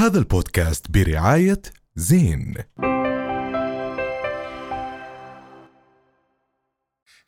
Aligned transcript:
هذا 0.00 0.18
البودكاست 0.18 0.90
برعاية 0.90 1.62
زين 1.96 2.54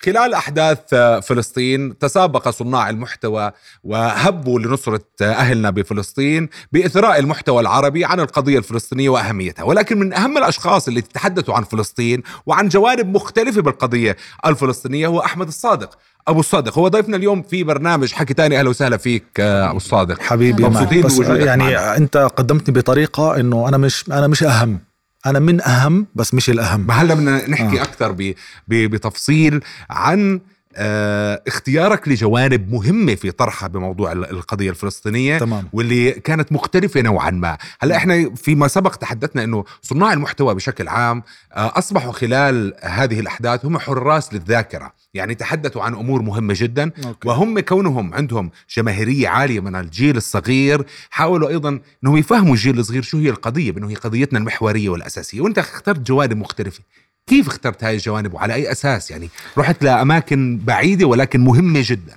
خلال 0.04 0.34
أحداث 0.34 0.94
فلسطين 1.24 1.98
تسابق 1.98 2.48
صناع 2.48 2.90
المحتوى 2.90 3.52
وهبوا 3.84 4.60
لنصرة 4.60 5.04
أهلنا 5.22 5.70
بفلسطين 5.70 6.48
بإثراء 6.72 7.18
المحتوى 7.18 7.60
العربي 7.60 8.04
عن 8.04 8.20
القضية 8.20 8.58
الفلسطينية 8.58 9.08
وأهميتها، 9.08 9.62
ولكن 9.62 9.98
من 9.98 10.12
أهم 10.12 10.38
الأشخاص 10.38 10.88
اللي 10.88 11.00
تحدثوا 11.00 11.54
عن 11.54 11.62
فلسطين 11.62 12.22
وعن 12.46 12.68
جوانب 12.68 13.16
مختلفة 13.16 13.62
بالقضية 13.62 14.16
الفلسطينية 14.46 15.06
هو 15.06 15.20
أحمد 15.20 15.46
الصادق. 15.46 15.98
أبو 16.28 16.40
الصادق 16.40 16.78
هو 16.78 16.88
ضيفنا 16.88 17.16
اليوم 17.16 17.42
في 17.42 17.64
برنامج 17.64 18.12
حكي 18.12 18.34
تاني 18.34 18.58
أهلا 18.58 18.68
وسهلا 18.70 18.96
فيك 18.96 19.40
أبو 19.40 19.76
الصادق. 19.76 20.20
حبيبي 20.22 20.64
مبسوطين 20.64 21.02
بس 21.02 21.14
بوجودك. 21.16 21.46
يعني 21.46 21.62
معنا. 21.64 21.96
أنت 21.96 22.16
قدمتني 22.16 22.74
بطريقة 22.74 23.40
إنه 23.40 23.68
أنا 23.68 23.76
مش 23.76 24.04
أنا 24.12 24.26
مش 24.26 24.42
أهم. 24.42 24.78
أنا 25.26 25.38
من 25.38 25.62
أهم 25.62 26.06
بس 26.14 26.34
مش 26.34 26.50
الأهم. 26.50 26.80
ما 26.86 26.94
هلا 26.94 27.14
بدنا 27.14 27.48
نحكي 27.48 27.76
آه. 27.78 27.80
آه. 27.80 27.82
أكثر 27.82 28.12
ب- 28.12 28.34
ب- 28.68 28.90
بتفصيل 28.90 29.60
عن 29.90 30.40
آه 30.76 31.42
اختيارك 31.46 32.08
لجوانب 32.08 32.72
مهمة 32.72 33.14
في 33.14 33.30
طرحها 33.30 33.68
بموضوع 33.68 34.12
ال- 34.12 34.30
القضية 34.30 34.70
الفلسطينية 34.70 35.38
تمام. 35.38 35.68
واللي 35.72 36.10
كانت 36.12 36.52
مختلفة 36.52 37.00
نوعا 37.00 37.30
ما. 37.30 37.58
هلأ 37.80 37.96
إحنا 37.96 38.34
فيما 38.36 38.68
سبق 38.68 38.94
تحدثنا 38.94 39.44
إنه 39.44 39.64
صناع 39.82 40.12
المحتوى 40.12 40.54
بشكل 40.54 40.88
عام 40.88 41.22
آه، 41.54 41.72
أصبحوا 41.78 42.12
خلال 42.12 42.74
هذه 42.82 43.20
الأحداث 43.20 43.64
هم 43.64 43.78
حراس 43.78 44.34
للذاكرة. 44.34 44.92
يعني 45.14 45.34
تحدثوا 45.34 45.82
عن 45.82 45.94
أمور 45.94 46.22
مهمة 46.22 46.54
جدا. 46.56 46.90
أوكي. 47.04 47.28
وهم 47.28 47.60
كونهم 47.60 48.14
عندهم 48.14 48.50
جماهيرية 48.76 49.28
عالية 49.28 49.60
من 49.60 49.76
الجيل 49.76 50.16
الصغير 50.16 50.86
حاولوا 51.10 51.48
أيضا 51.48 51.80
إنهم 52.04 52.16
يفهموا 52.16 52.54
الجيل 52.54 52.78
الصغير 52.78 53.02
شو 53.02 53.18
هي 53.18 53.30
القضية 53.30 53.72
بأنه 53.72 53.90
هي 53.90 53.94
قضيتنا 53.94 54.38
المحورية 54.38 54.88
والأساسية. 54.88 55.40
وأنت 55.40 55.58
اخترت 55.58 55.98
جوانب 55.98 56.36
مختلفة. 56.36 56.80
كيف 57.26 57.48
اخترت 57.48 57.84
هاي 57.84 57.94
الجوانب؟ 57.94 58.34
وعلى 58.34 58.54
أي 58.54 58.72
أساس؟ 58.72 59.10
يعني 59.10 59.28
رحت 59.58 59.84
لأماكن 59.84 60.60
بعيدة 60.64 61.06
ولكن 61.06 61.40
مهمة 61.40 61.80
جدا. 61.84 62.16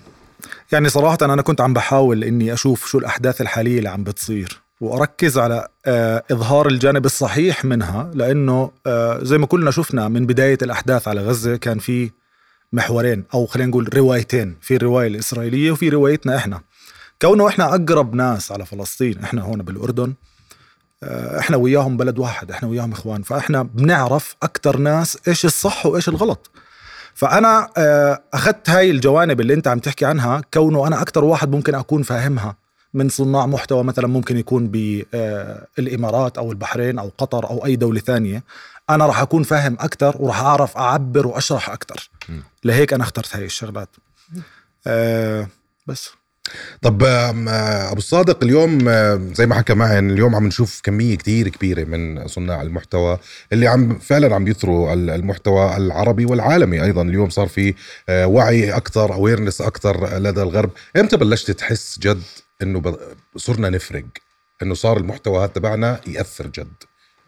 يعني 0.71 0.89
صراحة 0.89 1.17
أنا 1.21 1.41
كنت 1.41 1.61
عم 1.61 1.73
بحاول 1.73 2.23
إني 2.23 2.53
أشوف 2.53 2.87
شو 2.87 2.97
الأحداث 2.97 3.41
الحالية 3.41 3.77
اللي 3.77 3.89
عم 3.89 4.03
بتصير. 4.03 4.61
وأركز 4.81 5.37
على 5.37 5.67
آه 5.85 6.23
إظهار 6.31 6.67
الجانب 6.67 7.05
الصحيح 7.05 7.65
منها 7.65 8.11
لأنه 8.13 8.71
آه 8.87 9.23
زي 9.23 9.37
ما 9.37 9.45
كلنا 9.45 9.71
شفنا 9.71 10.07
من 10.07 10.25
بداية 10.25 10.57
الأحداث 10.61 11.07
على 11.07 11.21
غزة 11.21 11.55
كان 11.55 11.79
في 11.79 12.11
محورين 12.73 13.23
أو 13.33 13.45
خلينا 13.45 13.69
نقول 13.69 13.97
روايتين 13.97 14.55
في 14.61 14.75
الروايه 14.75 15.07
الإسرائيلية 15.07 15.71
وفي 15.71 15.89
روايتنا 15.89 16.35
إحنا. 16.37 16.61
كونه 17.21 17.47
إحنا 17.47 17.75
أقرب 17.75 18.15
ناس 18.15 18.51
على 18.51 18.65
فلسطين 18.65 19.19
إحنا 19.23 19.41
هون 19.41 19.61
بالأردن 19.61 20.13
آه، 21.03 21.39
إحنا 21.39 21.57
وياهم 21.57 21.97
بلد 21.97 22.19
واحد 22.19 22.51
إحنا 22.51 22.69
وياهم 22.69 22.91
إخوان. 22.91 23.21
فإحنا 23.21 23.63
بنعرف 23.63 24.35
أكثر 24.43 24.77
ناس 24.77 25.17
إيش 25.27 25.45
الصح 25.45 25.85
وإيش 25.85 26.09
الغلط. 26.09 26.51
فأنا 27.13 27.69
آه، 27.77 28.23
أخذت 28.33 28.69
هاي 28.69 28.91
الجوانب 28.91 29.41
اللي 29.41 29.53
أنت 29.53 29.67
عم 29.67 29.79
تحكي 29.79 30.05
عنها 30.05 30.41
كونه 30.53 30.87
أنا 30.87 31.01
أكثر 31.01 31.23
واحد 31.23 31.51
ممكن 31.51 31.75
أكون 31.75 32.03
فاهمها. 32.03 32.55
من 32.93 33.09
صناع 33.09 33.45
محتوى 33.45 33.83
مثلا 33.83 34.07
ممكن 34.07 34.37
يكون 34.37 34.67
بالامارات 34.67 36.37
أو 36.37 36.51
البحرين 36.51 36.99
أو 36.99 37.11
قطر 37.17 37.49
أو 37.49 37.65
أي 37.65 37.75
دولة 37.75 37.99
ثانية. 37.99 38.43
أنا 38.89 39.05
راح 39.05 39.19
أكون 39.21 39.43
فاهم 39.43 39.77
أكثر 39.79 40.15
وراح 40.19 40.41
أعرف 40.41 40.77
أعبر 40.77 41.27
وأشرح 41.27 41.69
أكثر. 41.69 42.09
لهيك 42.63 42.93
أنا 42.93 43.03
اخترت 43.03 43.35
هاي 43.35 43.45
الشغلات. 43.45 43.89
آه 44.87 45.47
بس. 45.87 46.09
طب 46.81 47.03
آه، 47.03 47.91
أبو 47.91 47.97
الصادق 47.97 48.43
اليوم 48.43 48.79
زي 49.33 49.45
ما 49.45 49.55
حكى 49.55 49.73
معي 49.73 49.99
إن 49.99 50.11
اليوم 50.11 50.35
عم 50.35 50.47
نشوف 50.47 50.81
كمية 50.83 51.15
كتير 51.17 51.49
كبيرة 51.49 51.83
من 51.83 52.27
صناع 52.27 52.61
المحتوى 52.61 53.19
اللي 53.53 53.67
عم 53.67 53.99
فعلا 53.99 54.35
عم 54.35 54.47
يثروا 54.47 54.93
ال- 54.93 55.09
المحتوى 55.09 55.77
العربي 55.77 56.25
والعالمي 56.25 56.83
أيضا. 56.83 57.01
اليوم 57.01 57.29
صار 57.29 57.47
في 57.47 57.73
آه، 58.09 58.27
وعي 58.27 58.71
أكثر 58.71 59.13
اويرنس 59.13 59.61
أكثر 59.61 60.17
لدى 60.17 60.41
الغرب. 60.41 60.69
إمتى 60.97 61.17
بلشت 61.17 61.51
تحس 61.51 61.99
جد 61.99 62.23
إنه 62.61 62.97
صرنا 63.37 63.69
نفرق؟ 63.69 64.05
إنه 64.63 64.73
صار 64.73 64.97
المحتوى 64.97 65.37
هذا 65.39 65.47
تبعنا 65.47 65.99
يأثر 66.07 66.47
جد؟ 66.47 66.73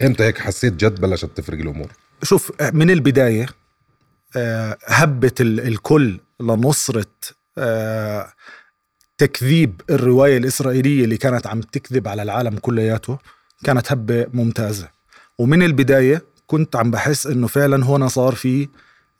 إمتى 0.04 0.24
هيك 0.24 0.38
حسيت 0.38 0.74
جد 0.74 1.02
بلشت 1.02 1.26
تفرق 1.36 1.60
الأمور؟ 1.60 1.88
شوف 2.24 2.52
من 2.74 2.90
البداية 2.90 3.46
آه، 4.36 4.78
هبت 4.88 5.42
ال- 5.42 5.60
الكل 5.68 6.20
لنصرة 6.40 7.06
آه، 7.58 8.34
تكذيب 9.18 9.82
الرواية 9.90 10.38
الإسرائيلية 10.38 11.04
اللي 11.04 11.18
كانت 11.18 11.48
عم 11.48 11.62
تكذب 11.62 12.08
على 12.08 12.24
العالم 12.24 12.58
كلياته 12.58 13.20
كانت 13.64 13.92
هبة 13.92 14.28
ممتازة. 14.34 14.90
ومن 15.38 15.64
البداية 15.64 16.22
كنت 16.48 16.76
عم 16.76 16.92
بحس 16.92 17.28
إنه 17.28 17.48
فعلا 17.48 17.86
هنا 17.86 18.08
صار 18.08 18.36
في 18.36 18.68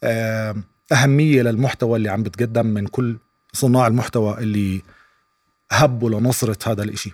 آه، 0.04 0.56
أهمية 0.92 1.42
للمحتوى 1.42 1.98
اللي 1.98 2.10
عم 2.10 2.24
بتقدم 2.24 2.66
من 2.66 2.88
كل 2.88 3.18
صناع 3.54 3.88
المحتوى 3.88 4.38
اللي 4.38 4.82
هبوا 5.72 6.10
لنصرة 6.10 6.72
هذا 6.72 6.84
الإشي. 6.84 7.12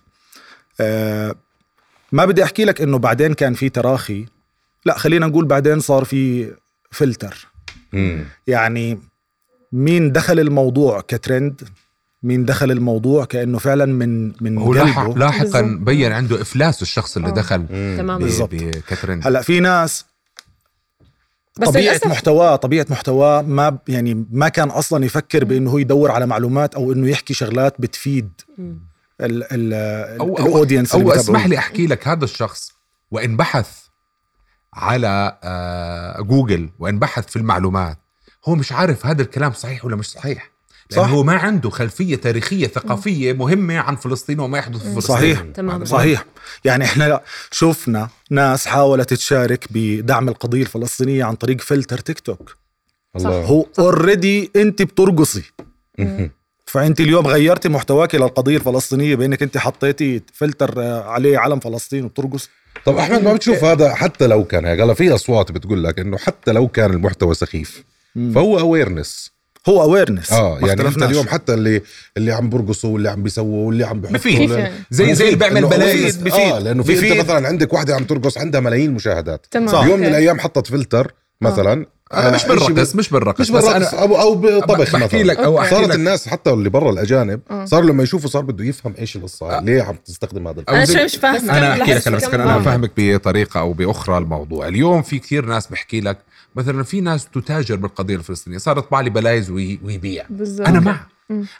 آه، 0.81 1.35
ما 2.13 2.25
بدي 2.25 2.43
أحكي 2.43 2.65
لك 2.65 2.81
إنه 2.81 2.97
بعدين 2.97 3.33
كان 3.33 3.53
في 3.53 3.69
تراخي 3.69 4.25
لا 4.85 4.97
خلينا 4.97 5.27
نقول 5.27 5.45
بعدين 5.45 5.79
صار 5.79 6.03
في 6.05 6.51
فلتر 6.91 7.47
امم 7.93 8.25
يعني 8.47 8.99
مين 9.71 10.11
دخل 10.11 10.39
الموضوع 10.39 11.01
كترند 11.01 11.61
مين 12.23 12.45
دخل 12.45 12.71
الموضوع 12.71 13.25
كأنه 13.25 13.57
فعلا 13.57 13.85
من 13.85 14.33
من 14.41 14.57
هو 14.57 14.73
لاحق 14.73 15.03
قلبه 15.03 15.19
لاحقا. 15.19 15.61
بين 15.61 16.11
عنده 16.11 16.41
إفلاس 16.41 16.81
الشخص 16.81 17.17
اللي 17.17 17.29
آه. 17.29 17.33
دخل 17.33 17.61
بالضبط. 18.19 18.53
هلأ 19.23 19.41
في 19.41 19.59
ناس 19.59 20.05
بس 21.59 21.67
طبيعة 21.67 21.81
للأسف 21.83 22.07
محتواه 22.07 22.55
طبيعة 22.55 22.85
محتواه 22.89 23.41
ما 23.41 23.77
يعني 23.87 24.25
ما 24.31 24.49
كان 24.49 24.69
أصلا 24.69 25.05
يفكر 25.05 25.43
بإنه 25.43 25.71
هو 25.71 25.77
يدور 25.77 26.11
على 26.11 26.25
معلومات 26.25 26.75
أو 26.75 26.91
إنه 26.91 27.09
يحكي 27.09 27.33
شغلات 27.33 27.81
بتفيد 27.81 28.29
مم. 28.57 28.92
ال 29.21 29.43
ال 29.53 29.73
أو 30.19 30.37
أو, 30.37 30.47
ال 30.47 30.53
audience 30.53 30.95
اللي 30.95 31.03
أو 31.03 31.09
بيتابعوه. 31.09 31.39
اسمح 31.39 31.45
لي 31.47 31.57
أحكي 31.57 31.87
لك 31.87 32.07
هذا 32.07 32.25
الشخص 32.25 32.71
وإن 33.11 33.37
بحث 33.37 33.69
على 34.73 35.37
آه 35.43 36.21
جوجل 36.21 36.69
وإن 36.79 36.99
بحث 36.99 37.27
في 37.27 37.35
المعلومات 37.35 37.97
هو 38.45 38.55
مش 38.55 38.71
عارف 38.71 39.05
هذا 39.05 39.21
الكلام 39.21 39.51
صحيح 39.51 39.85
ولا 39.85 39.95
مش 39.95 40.05
صحيح 40.09 40.51
لأنه 40.91 41.03
صح. 41.03 41.09
هو 41.11 41.23
ما 41.23 41.33
عنده 41.33 41.69
خلفية 41.69 42.15
تاريخية 42.15 42.67
ثقافية 42.67 43.33
مهمة 43.33 43.77
عن 43.77 43.95
فلسطين 43.95 44.39
وما 44.39 44.57
يحدث 44.57 44.77
في 44.83 44.93
فلسطين 44.93 45.15
صحيح. 45.15 45.41
تماما. 45.41 45.85
صحيح 45.85 46.25
يعني 46.65 46.83
إحنا 46.83 47.21
شفنا 47.51 48.09
ناس 48.31 48.67
حاولت 48.67 49.13
تشارك 49.13 49.67
بدعم 49.71 50.29
القضية 50.29 50.61
الفلسطينية 50.61 51.23
عن 51.23 51.35
طريق 51.35 51.61
فلتر 51.61 51.97
تيك 51.97 52.19
توك 52.19 52.55
الله 53.15 53.45
هو 53.45 53.65
already 53.79 54.51
أنت 54.55 54.81
بترقصي. 54.81 55.43
فأنت 56.73 56.99
اليوم 56.99 57.27
غيرتي 57.27 57.69
محتواك 57.69 58.15
للقضيه 58.15 58.57
الفلسطينية 58.57 59.15
بأنك 59.15 59.43
أنت 59.43 59.57
حطيتي 59.57 60.21
فلتر 60.33 60.81
آه، 60.81 61.03
عليه 61.03 61.37
علم 61.37 61.59
فلسطين 61.59 62.05
وبترقص 62.05 62.49
طب 62.85 62.97
أحمد 62.97 63.23
ما 63.23 63.33
بتشوف 63.33 63.63
هذا 63.63 63.93
حتى 63.95 64.27
لو 64.27 64.43
كان 64.43 64.65
هيك 64.65 64.79
هلا 64.79 64.93
في 64.93 65.15
أصوات 65.15 65.51
بتقول 65.51 65.83
لك 65.83 65.99
إنه 65.99 66.17
حتى 66.17 66.51
لو 66.51 66.67
كان 66.67 66.91
المحتوى 66.93 67.35
سخيف 67.35 67.83
فهو 68.35 68.59
awareness 68.59 69.31
هو 69.69 69.81
awareness 69.83 70.31
آه 70.31 70.59
يعني 70.59 70.87
أنت 70.87 71.03
اليوم 71.03 71.27
حتى 71.27 71.53
اللي 71.53 71.81
اللي 72.17 72.31
عم 72.31 72.49
برقصوا 72.49 72.89
واللي 72.93 73.09
عم 73.09 73.23
بيسووا 73.23 73.67
واللي 73.67 73.83
عم 73.83 74.01
بيحطوا 74.01 74.17
بفيد. 74.17 74.49
زي 74.91 75.15
زي 75.15 75.25
اللي 75.25 75.35
بيعمل 75.35 75.65
بلايز. 75.65 76.17
بفيد. 76.17 76.33
آه 76.33 76.59
لأنه 76.59 76.83
في 76.83 77.11
أنت. 77.11 77.19
مثلا 77.19 77.47
عندك 77.47 77.73
واحدة 77.73 77.95
عم 77.95 78.03
ترقص 78.03 78.37
عندها 78.37 78.61
ملايين 78.61 78.91
مشاهدات 78.91 79.45
تمام 79.51 79.67
صح. 79.67 79.85
يوم 79.85 79.99
من. 79.99 80.05
الأيام 80.05 80.39
حطت 80.39 80.67
فلتر 80.67 81.13
مثلا. 81.41 81.85
أنا 82.13 82.31
مش 82.35 82.43
آه، 82.45 82.47
بالرقص 82.47 82.65
شيء 82.65 82.75
مش 82.95 83.09
بالرقص 83.09 83.39
مش 83.41 83.51
بس 83.51 83.65
بالرقص 83.65 83.93
أنا 83.93 84.01
أو 84.01 84.21
أو 84.21 84.35
بطبخ 84.35 84.95
مثلا. 84.95 85.23
لك. 85.23 85.37
احكي 85.59 85.75
صارت 85.75 85.87
لك 85.89 85.95
الناس 85.95 86.27
حتى 86.29 86.49
اللي 86.49 86.69
برا 86.69 86.91
الأجانب 86.91 87.39
آه. 87.51 87.65
صاروا 87.65 87.89
لما 87.89 88.03
يشوفوا 88.03 88.29
صار 88.29 88.41
بده 88.43 88.65
يفهم 88.65 88.93
إيش 88.99 89.15
القصة 89.15 89.59
ليه 89.59 89.81
عم 89.83 89.95
تستخدم 90.05 90.47
هذا 90.47 90.63
أو 90.69 90.75
أنا 90.75 91.03
مش 91.05 91.15
فاهمة. 91.15 91.57
أنا 91.57 91.71
أحكي 91.81 91.93
لك 91.93 92.07
أنا 92.07 92.15
بس 92.17 92.23
أنا 92.23 92.55
آه. 92.55 92.57
أفهمك 92.57 92.91
بطريقة 92.97 93.59
أو 93.59 93.73
بأخرى 93.73 94.17
الموضوع. 94.17 94.67
اليوم 94.67 95.01
في 95.01 95.19
كثير 95.19 95.45
ناس 95.45 95.67
بحكي 95.67 96.01
لك 96.01 96.17
مثلا 96.55 96.83
في 96.83 97.01
ناس 97.01 97.27
تتاجر 97.33 97.75
بالقضية 97.75 98.15
الفلسطينية 98.15 98.57
صار 98.57 98.77
يطبع 98.77 98.99
لي 99.01 99.09
بلايز 99.09 99.49
وي- 99.49 99.79
ويبيع. 99.85 100.25
بالضبط 100.29 100.67
أنا 100.67 100.79
مع 100.79 100.99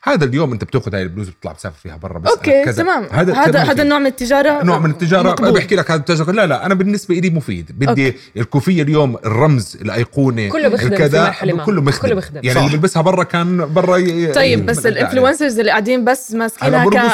هذا 0.03 0.25
اليوم 0.25 0.51
انت 0.53 0.63
بتاخذ 0.63 0.95
هاي 0.95 1.03
البلوزه 1.03 1.31
بتطلع 1.31 1.51
بتسافر 1.51 1.75
فيها 1.83 1.95
برا 1.97 2.19
بس 2.19 2.31
okay 2.31 2.65
كذا. 2.65 2.83
تمام 2.83 3.03
هذا 3.11 3.33
هذا 3.33 3.59
هذا. 3.59 3.83
النوع 3.83 3.99
من 3.99 4.05
التجارة 4.07 4.63
نوع 4.63 4.79
من 4.79 4.89
التجارة 4.89 5.29
مقبول. 5.29 5.51
بحكي 5.53 5.75
لك 5.75 5.91
هذا 5.91 5.99
التجارة 5.99 6.31
لا 6.31 6.45
لا 6.47 6.65
أنا 6.65 6.73
بالنسبة 6.73 7.15
لي 7.15 7.29
مفيد 7.29 7.71
بدي 7.79 8.07
okay. 8.07 8.17
الكوفية 8.37 8.81
اليوم 8.81 9.15
الرمز 9.25 9.77
الأيقونة 9.81 10.49
كله 10.49 10.67
بخدم 10.67 10.93
الكذا. 10.93 11.33
كله 11.41 11.81
بخدم 11.81 11.91
كله 12.01 12.15
بخدم. 12.15 12.39
يعني 12.43 12.49
صح. 12.55 12.57
اللي 12.57 12.71
بيلبسها 12.71 13.01
برا 13.01 13.23
كان 13.23 13.73
برا 13.73 13.97
ي- 13.97 14.31
طيب 14.33 14.65
بس 14.65 14.85
ال 14.85 14.91
influencers 14.91 15.59
اللي 15.59 15.71
قاعدين 15.71 16.05
بس 16.05 16.33
ماسكينها 16.33 16.85
وخلينا 16.85 17.09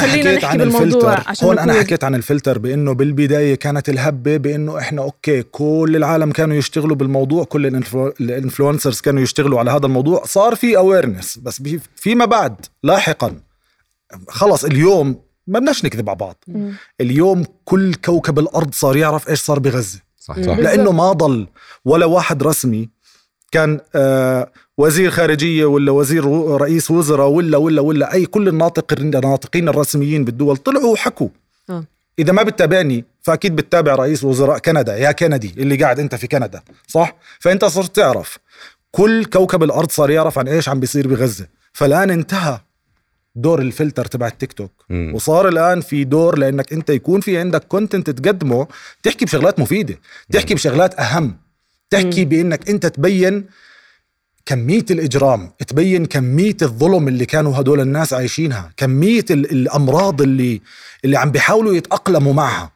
حكيت 0.00 0.26
نحكي 0.26 0.46
عن 0.46 0.58
بالموضوع 0.58 0.82
الفلتر 1.12 1.22
عشان 1.30 1.48
هون 1.48 1.58
أنا 1.58 1.72
حكيت 1.72 2.04
عن 2.04 2.14
الفلتر 2.14 2.58
بإنه 2.58 2.92
بالبداية 2.92 3.54
كانت 3.54 3.88
الهبة 3.88 4.36
بإنه 4.36 4.78
إحنا 4.78 5.02
okay 5.02 5.42
كل 5.42 5.92
العالم 5.96 6.30
كانوا 6.32 6.56
يشتغلوا 6.56 6.96
بالموضوع 6.96 7.44
كل 7.44 7.66
ال 7.70 7.76
influ- 7.76 8.12
ال 8.20 8.27
influencers 8.27 9.00
كانوا 9.00 9.22
يشتغلوا 9.22 9.58
على 9.58 9.70
هذا 9.70 9.86
الموضوع 9.86 10.22
صار 10.26 10.54
في 10.54 10.76
awareness 10.76 11.38
بس 11.60 11.80
فيما 11.96 12.24
بعد 12.24 12.66
لاحقا 12.82 13.40
خلص 14.28 14.64
اليوم 14.64 15.20
ما 15.46 15.58
بدناش 15.58 15.84
نكذب 15.84 16.08
على 16.08 16.18
بعض 16.18 16.36
مم. 16.48 16.74
اليوم 17.00 17.44
كل 17.64 17.94
كوكب 17.94 18.38
الأرض 18.38 18.74
صار 18.74 18.96
يعرف 18.96 19.28
إيش 19.28 19.40
صار 19.40 19.58
بغزة 19.58 20.00
صح. 20.18 20.40
صح. 20.40 20.58
لأنه 20.58 20.92
ما 20.92 21.12
ضل 21.12 21.46
ولا 21.84 22.06
واحد 22.06 22.42
رسمي 22.42 22.88
كان 23.52 23.80
آه 23.94 24.52
وزير 24.78 25.10
خارجية 25.10 25.64
ولا 25.64 25.92
وزير 25.92 26.26
رئيس 26.60 26.90
وزراء 26.90 27.28
ولا 27.28 27.58
ولا 27.58 27.80
ولا 27.80 28.12
أي 28.12 28.26
كل 28.26 28.48
الناطق 28.48 28.92
الناطقين 28.92 29.68
الرسميين 29.68 30.24
بالدول 30.24 30.56
طلعوا 30.56 30.92
وحكوا 30.92 31.28
آه. 31.70 31.84
إذا 32.18 32.32
ما 32.32 32.42
بتتابعني 32.42 33.04
فأكيد 33.22 33.56
بتتابع 33.56 33.94
رئيس 33.94 34.24
وزراء 34.24 34.58
كندا 34.58 34.96
يا 34.96 35.12
كندي 35.12 35.54
اللي 35.56 35.76
قاعد 35.76 36.00
أنت 36.00 36.14
في 36.14 36.26
كندا 36.26 36.62
صح 36.86 37.16
فأنت 37.40 37.64
صرت 37.64 37.96
تعرف 37.96 38.38
كل 38.94 39.24
كوكب 39.24 39.62
الأرض 39.62 39.90
صار 39.90 40.10
يعرف 40.10 40.38
عن 40.38 40.48
إيش 40.48 40.68
عم 40.68 40.80
بيصير 40.80 41.08
بغزة. 41.08 41.46
فالآن 41.72 42.10
انتهى 42.10 42.60
دور 43.34 43.62
الفلتر 43.62 44.04
تبع 44.04 44.26
التيك 44.26 44.52
توك. 44.52 44.70
مم. 44.90 45.12
وصار 45.14 45.48
الآن 45.48 45.80
في 45.80 46.04
دور 46.04 46.38
لأنك 46.38 46.72
أنت 46.72 46.90
يكون 46.90 47.20
في 47.20 47.38
عندك 47.38 47.64
content 47.64 48.10
تقدمه 48.10 48.66
تحكي 49.02 49.24
بشغلات 49.24 49.60
مفيدة 49.60 49.98
تحكي 50.32 50.54
بشغلات 50.54 51.00
أهم 51.00 51.36
تحكي 51.90 52.24
بأنك 52.24 52.70
أنت 52.70 52.86
تبين 52.86 53.44
كمية 54.46 54.84
الإجرام 54.90 55.50
تبين 55.68 56.06
كمية 56.06 56.56
الظلم 56.62 57.08
اللي 57.08 57.26
كانوا 57.26 57.60
هدول 57.60 57.80
الناس 57.80 58.12
عايشينها 58.12 58.72
كمية 58.76 59.24
ال- 59.30 59.50
الأمراض 59.52 60.22
اللي 60.22 60.60
اللي 61.04 61.16
عم 61.18 61.30
بيحاولوا 61.30 61.74
يتأقلموا 61.74 62.32
معها. 62.32 62.72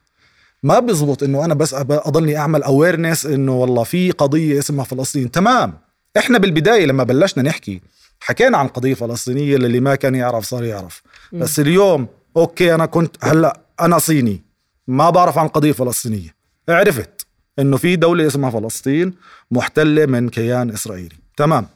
ما 0.63 0.79
بزبط 0.79 1.23
إنه 1.23 1.45
أنا 1.45 1.53
بس 1.53 1.75
أب- 1.75 1.77
أضلني 1.89 2.37
أعمل 2.37 2.63
awareness 2.63 3.25
إنه 3.25 3.55
والله 3.55 3.83
في 3.83 4.11
قضية 4.11 4.59
اسمها 4.59 4.85
فلسطين. 4.85 5.31
تمام. 5.31 5.73
إحنا 6.17 6.37
بالبداية 6.37 6.85
لما 6.85 7.03
بلشنا 7.03 7.43
نحكي 7.43 7.81
حكينا 8.19 8.57
عن 8.57 8.67
قضية 8.67 8.93
فلسطينية 8.93 9.57
للي 9.57 9.79
ما 9.79 9.95
كان 9.95 10.15
يعرف 10.15 10.45
صار 10.45 10.63
يعرف. 10.63 11.01
بس 11.33 11.59
اليوم 11.59 12.07
أوكي 12.37 12.75
أنا 12.75 12.85
كنت 12.85 13.15
هلأ 13.23 13.59
أنا 13.81 13.99
صيني 13.99 14.41
ما 14.87 15.09
بعرف 15.09 15.37
عن 15.37 15.47
قضية 15.47 15.71
فلسطينية. 15.71 16.35
عرفت 16.69 17.27
إنه 17.59 17.77
في 17.77 17.95
دولة 17.95 18.27
اسمها 18.27 18.49
فلسطين 18.49 19.13
محتلة 19.51 20.05
من 20.05 20.29
كيان 20.29 20.69
إسرائيلي. 20.69 21.15
تمام. 21.37 21.67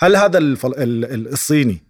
هل 0.00 0.16
هذا 0.16 0.38
الفل... 0.38 0.68
ال- 0.68 1.04
ال- 1.04 1.32
الصيني 1.32 1.82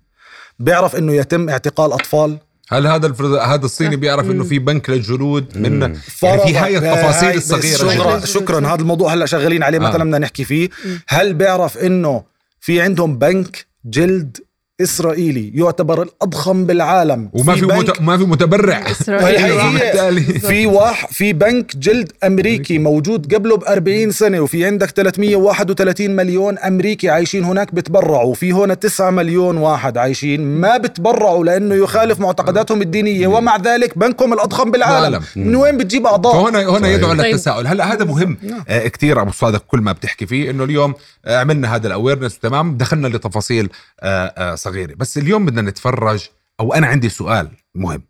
بيعرف 0.59 0.97
إنه 0.97 1.13
يتم 1.13 1.49
اعتقال 1.49 1.93
أطفال؟ 1.93 2.39
هل 2.71 2.87
هذا 2.87 3.07
الفرد... 3.07 3.33
هذا 3.33 3.65
الصيني 3.65 3.97
بيعرف 3.97 4.31
إنه 4.31 4.45
في 4.45 4.59
بنك 4.59 4.91
للجلود 4.91 5.59
من 5.59 5.83
يعني 5.83 5.99
في 6.39 6.57
هاي 6.57 6.81
فرض- 6.81 6.85
التفاصيل 6.85 7.29
هاي- 7.29 7.37
الصغيرة 7.37 7.77
شكرا. 7.77 8.21
شكرا. 8.27 8.67
هذا 8.75 8.81
الموضوع 8.81 9.15
هلأ 9.15 9.27
شغالين 9.27 9.63
عليه 9.63 9.79
آه. 9.79 9.89
مثلا 9.89 10.05
بدنا 10.05 10.19
نحكي 10.19 10.45
فيه. 10.45 10.69
هل 11.09 11.35
بيعرف 11.35 11.79
إنه 11.79 12.25
في 12.61 12.81
عندهم 12.81 13.19
بنك 13.19 13.67
جلد 13.85 14.37
إسرائيلي 14.81 15.53
يعتبر 15.55 16.03
الأضخم 16.03 16.67
بالعالم 16.67 17.31
وما 17.33 17.55
في 17.55 17.67
بنك 17.67 17.91
مت... 17.91 18.01
ما 18.01 18.19
في 18.19 18.25
متبرع. 18.25 18.79
بالتالي. 19.09 20.21
في 20.21 20.67
واحد 20.67 21.09
في 21.09 21.33
بنك 21.33 21.77
جلد 21.77 22.13
أمريكي 22.25 22.79
موجود 22.79 23.35
قبله 23.35 23.57
ب 23.57 23.65
40 23.65 24.11
سنة 24.11 24.41
وفي 24.41 24.65
عندك 24.65 24.91
331 24.91 26.11
مليون 26.11 26.59
أمريكي 26.59 27.11
عايشين 27.11 27.45
هناك 27.45 27.75
بتبرعوا. 27.75 28.31
وفي 28.31 28.53
هون 28.53 28.79
9 28.79 29.11
مليون 29.11 29.57
واحد 29.57 29.99
عايشين 29.99 30.41
ما 30.61 30.77
بتبرعوا 30.77 31.45
لأنه 31.45 31.75
يخالف 31.75 32.21
معتقداتهم 32.21 32.83
الدينية. 32.83 33.27
ومع 33.27 33.57
ذلك 33.57 33.99
بنكم 33.99 34.33
الأضخم 34.33 34.71
بالعالم. 34.71 35.19
بالعالم. 35.19 35.49
من 35.49 35.57
وين 35.57 35.77
بتجيب 35.77 36.07
أعضاء؟ 36.07 36.45
فهنا 36.45 36.69
هنا 36.69 36.89
يدعو 36.89 37.11
طيب. 37.13 37.21
للتساؤل 37.21 37.67
هلا 37.67 37.93
هذا 37.93 38.05
مهم؟ 38.05 38.37
آه 38.69 38.89
كثير 38.89 39.23
أبو 39.23 39.31
صادق 39.31 39.65
كل 39.67 39.81
ما 39.81 39.93
بتحكي 39.93 40.27
فيه 40.27 40.51
إنه 40.51 40.65
اليوم 40.65 40.95
آه 41.25 41.39
عملنا 41.41 41.75
هذا 41.77 41.87
الأويرنس 41.87 42.39
تمام؟ 42.39 42.77
دخلنا 42.77 43.09
لتفاصيل 43.09 43.69
آه 44.01 44.35
آه 44.39 44.55
صغيرة. 44.71 44.95
بس 44.95 45.19
اليوم 45.19 45.47
بدنا 45.47 45.63
نتفرج 45.63 46.29
أو 46.61 46.75
أنا 46.75 46.87
عندي 46.87 47.09
سؤال 47.09 47.51
مهم. 47.75 48.03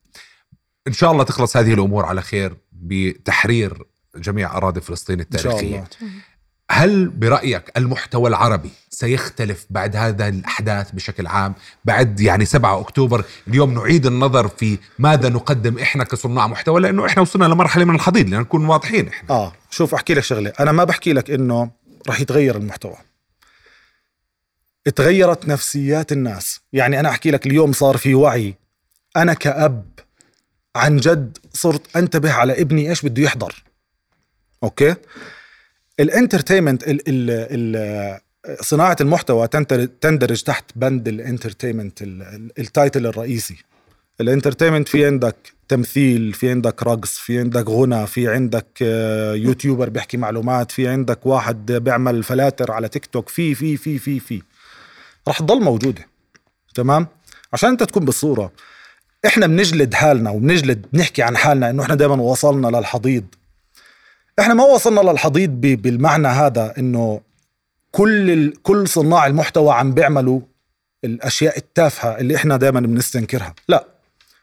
إن 0.89 0.93
شاء 0.93 1.13
الله 1.13 1.25
تخلص 1.25 1.57
هذه 1.57 1.75
الأمور 1.75 2.05
على 2.05 2.23
خير 2.23 2.57
بتحرير 2.73 3.83
جميع 4.17 4.57
أراضي 4.57 4.81
فلسطين 4.81 5.21
إن 5.21 5.27
شاء 5.39 5.53
التاريخية. 5.53 5.77
الله 5.77 5.87
هل 6.71 7.09
برأيك 7.09 7.73
المحتوى 7.77 8.29
العربي 8.29 8.71
سيختلف 8.91 9.67
بعد 9.71 9.97
هذا 9.97 10.29
الأحداث 10.29 10.91
بشكل 10.91 11.27
عام؟ 11.27 11.55
بعد 11.85 12.21
يعني 12.21 12.45
7 12.45 12.81
أكتوبر 12.81 13.25
اليوم 13.49 13.75
نعيد 13.75 14.07
النظر 14.07 14.49
في 14.49 14.79
ماذا 14.99 15.29
نقدم 15.29 15.79
إحنا 15.79 16.05
كصناع 16.05 16.47
محتوى؟ 16.47 16.81
لأنه 16.81 17.07
إحنا 17.07 17.23
وصلنا 17.23 17.45
لمرحلة 17.45 17.85
من 17.85 17.95
الحضيض 17.95 18.29
لنكون 18.29 18.67
واضحين 18.67 19.09
إحنا. 19.09 19.31
آه 19.31 19.53
شوف 19.71 19.95
أحكي 19.95 20.15
لك 20.15 20.23
شغلة. 20.23 20.53
أنا 20.61 20.73
ما 20.73 20.85
بحكي 20.85 21.13
لك 21.13 21.31
إنه 21.31 21.71
رح 22.09 22.21
يتغير 22.21 22.57
المحتوى. 22.57 22.97
تغيرت 24.91 25.49
نفسيات 25.49 26.13
الناس. 26.13 26.61
يعني 26.73 27.01
أنا 27.01 27.09
أحكي 27.09 27.31
لك 27.31 27.47
اليوم 27.47 27.73
صار 27.73 27.97
في 27.97 28.15
وعي. 28.15 28.55
أنا 29.17 29.35
كأب 29.35 29.85
عن 30.77 30.97
جد 30.97 31.39
صرت 31.53 31.97
أنتبه 31.97 32.33
على 32.33 32.61
ابني 32.61 32.91
إيش 32.91 33.03
بده 33.07 33.23
يحضر. 33.23 33.63
okay؟ 34.65 34.95
ال 36.01 36.07
entertainment 36.07 36.89
ال 36.89 37.01
ال 37.09 37.31
ال 37.77 38.21
صناعة 38.65 38.97
المحتوى 39.01 39.47
تندرج- 40.01 40.43
تحت 40.43 40.65
بند 40.77 41.09
ال 41.09 41.15
entertainment 41.15 42.03
ال- 42.03 42.23
ال- 42.23 42.53
ال 42.59 42.67
title 42.67 43.07
الرئيسي. 43.07 43.57
ال 44.21 44.25
entertainment 44.25 44.89
في 44.89 45.07
عندك 45.07 45.37
تمثيل 45.69 46.33
في 46.33 46.51
عندك 46.51 46.83
رقص 46.83 47.19
في 47.19 47.39
عندك 47.39 47.69
غنى 47.69 48.07
في 48.07 48.29
عندك 48.29 48.67
آه، 48.83 49.35
YouTuber 49.35 49.89
بيحكي 49.89 50.17
معلومات 50.17 50.71
في 50.73 50.89
عندك 50.89 51.27
واحد 51.27 51.73
بيعمل 51.73 52.23
فلاتر 52.23 52.73
على 52.73 52.89
تيك 52.89 53.07
توك 53.07 53.29
في 53.29 53.55
في 53.55 53.77
في 53.77 53.99
في 53.99 54.21
في. 54.21 54.43
رح 55.29 55.39
تضل 55.39 55.61
موجودة 55.61 56.07
تمام؟ 56.75 57.07
عشان 57.53 57.71
انت 57.71 57.83
تكون 57.83 58.05
بالصورة 58.05 58.53
إحنا 59.27 59.47
بنجلد 59.47 59.95
حالنا 59.95 60.31
وبنجلد 60.31 60.87
بنحكي 60.93 61.23
عن 61.23 61.37
حالنا 61.37 61.71
انه 61.71 61.83
إحنا 61.83 61.95
دائما 61.95 62.23
وصلنا 62.23 62.77
للحضيض. 62.77 63.25
إحنا 64.41 64.55
ما 64.55 64.65
وصلنا 64.65 65.01
للحضيض 65.01 65.51
بالمعنى 65.51 66.29
هذا 66.29 66.75
انه 66.79 67.21
كل 67.93 68.31
ال... 68.31 68.63
كل 68.63 68.89
صناع 68.89 69.27
المحتوى 69.27 69.75
عم 69.75 69.95
بيعملوا 69.95 70.41
الأشياء 71.05 71.59
التافهة 71.59 72.19
اللي 72.19 72.37
إحنا 72.37 72.57
دائما 72.57 72.81
بنستنكرها. 72.81 73.55
لا 73.69 73.85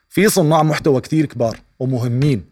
في 0.10 0.30
صناع 0.30 0.64
محتوى 0.64 1.02
كتير 1.02 1.26
كبار 1.26 1.60
ومهمين 1.80 2.46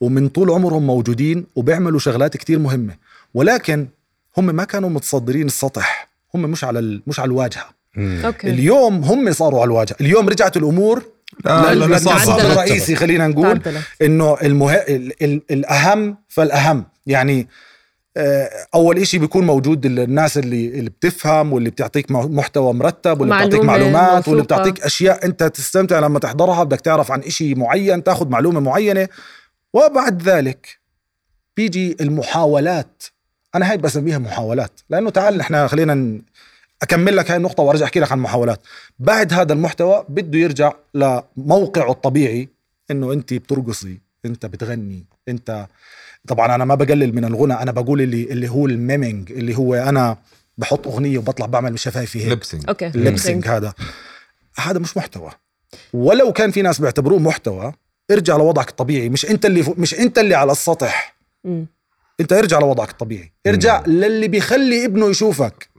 ومن 0.00 0.28
طول 0.28 0.50
عمرهم 0.50 0.86
موجودين 0.86 1.46
وبيعملوا 1.56 1.98
شغلات 1.98 2.36
كتير 2.36 2.58
مهمة 2.58 2.96
ولكن 3.34 3.88
هم 4.36 4.44
ما 4.44 4.64
كانوا 4.64 4.90
متصدرين 4.90 5.46
السطح. 5.46 6.09
هم 6.34 6.42
مش 6.42 6.64
على 6.64 6.78
ال... 6.78 7.02
مش 7.06 7.20
على 7.20 7.28
الواجهة. 7.28 7.66
أوكي. 7.98 8.50
اليوم 8.50 9.04
هم 9.04 9.32
صاروا 9.32 9.60
على 9.60 9.68
الواجهة. 9.68 9.96
اليوم 10.00 10.28
رجعت 10.28 10.56
الأمور 10.56 11.02
تعدلت. 11.44 12.44
الرئيسي 12.44 12.96
خلينا 12.96 13.26
نقول 13.28 13.62
تعدلت. 13.62 13.84
إنه 14.02 14.36
المه... 14.42 14.74
ال... 14.74 15.22
ال... 15.24 15.42
الأهم 15.50 16.16
فالأهم. 16.28 16.84
يعني 17.06 17.48
آه، 18.16 18.50
أول 18.74 18.98
إشي 18.98 19.18
بيكون 19.18 19.46
موجود 19.46 19.86
ال- 19.86 19.98
الناس 20.00 20.38
اللي 20.38 20.68
اللي 20.68 20.90
بتفهم 20.90 21.52
واللي 21.52 21.70
بتعطيك 21.70 22.10
محتوى 22.10 22.72
مرتب 22.74 23.20
واللي 23.20 23.34
بتعطيك 23.36 23.64
معلومات 23.64 24.28
واللي 24.28 24.42
موثوقة. 24.42 24.42
بتعطيك 24.42 24.80
أشياء 24.82 25.26
أنت 25.26 25.42
تستمتع 25.42 25.98
لما 25.98 26.18
تحضرها 26.18 26.64
بدك 26.64 26.80
تعرف 26.80 27.12
عن 27.12 27.20
إشي 27.20 27.54
معين 27.54 28.04
تاخذ 28.04 28.28
معلومة 28.28 28.60
معينة. 28.60 29.08
وبعد 29.74 30.22
ذلك 30.22 30.78
بيجي 31.56 31.96
المحاولات. 32.00 33.02
أنا 33.54 33.70
هاي 33.70 33.76
بسميها 33.76 34.18
محاولات. 34.18 34.80
لأنه 34.90 35.10
تعال 35.10 35.36
نحن 35.38 35.68
خلينا 35.68 36.20
أكمل 36.82 37.16
لك 37.16 37.30
هاي 37.30 37.36
النقطة 37.36 37.62
وأرجع 37.62 37.84
أحكي 37.84 38.00
لك 38.00 38.12
عن 38.12 38.18
المحاولات 38.18 38.60
بعد 38.98 39.32
هذا 39.32 39.52
المحتوى 39.52 40.04
بده 40.08 40.38
يرجع 40.38 40.72
لموقعه 40.94 41.90
الطبيعي 41.90 42.48
إنه 42.90 43.12
أنت 43.12 43.34
بترقصي 43.34 43.98
أنت 44.24 44.46
بتغني 44.46 45.04
أنت 45.28 45.66
طبعا 46.28 46.54
أنا 46.54 46.64
ما 46.64 46.74
بقلل 46.74 47.14
من 47.14 47.24
الغنى 47.24 47.54
أنا 47.54 47.72
بقول 47.72 48.00
اللي 48.00 48.22
اللي 48.22 48.48
هو 48.48 48.66
ال 48.66 48.75
miming 48.75 49.32
اللي 49.32 49.58
هو 49.58 49.74
أنا 49.74 50.16
بحط 50.58 50.86
أغنية 50.86 51.18
وبطلع 51.18 51.46
بعمل 51.46 51.78
شفايفي 51.78 52.24
هيك. 52.24 52.32
lip-syncing 52.32 52.64
okay. 52.68 52.86
ال 52.86 52.91
lip-syncing 52.91 53.48
هذا. 53.48 53.74
هذا 54.58 54.78
مش 54.78 54.96
محتوى. 54.96 55.30
ولو 55.92 56.32
كان 56.32 56.50
في 56.50 56.62
ناس 56.62 56.80
بيعتبروه 56.80 57.18
محتوى 57.18 57.72
ارجع 58.10 58.36
لوضعك 58.36 58.68
الطبيعي 58.68 59.08
مش 59.08 59.30
أنت 59.30 59.46
اللي 59.46 59.74
مش 59.78 59.94
أنت 59.94 60.18
اللي 60.18 60.34
على 60.34 60.52
السطح. 60.52 61.16
مم. 61.44 61.66
انت 62.20 62.32
ارجع 62.32 62.58
لوضعك 62.58 62.90
الطبيعي. 62.90 63.32
ارجع 63.46 63.82
للي 63.86 64.28
بيخلي 64.28 64.84
ابنه 64.84 65.10
يشوفك. 65.10 65.69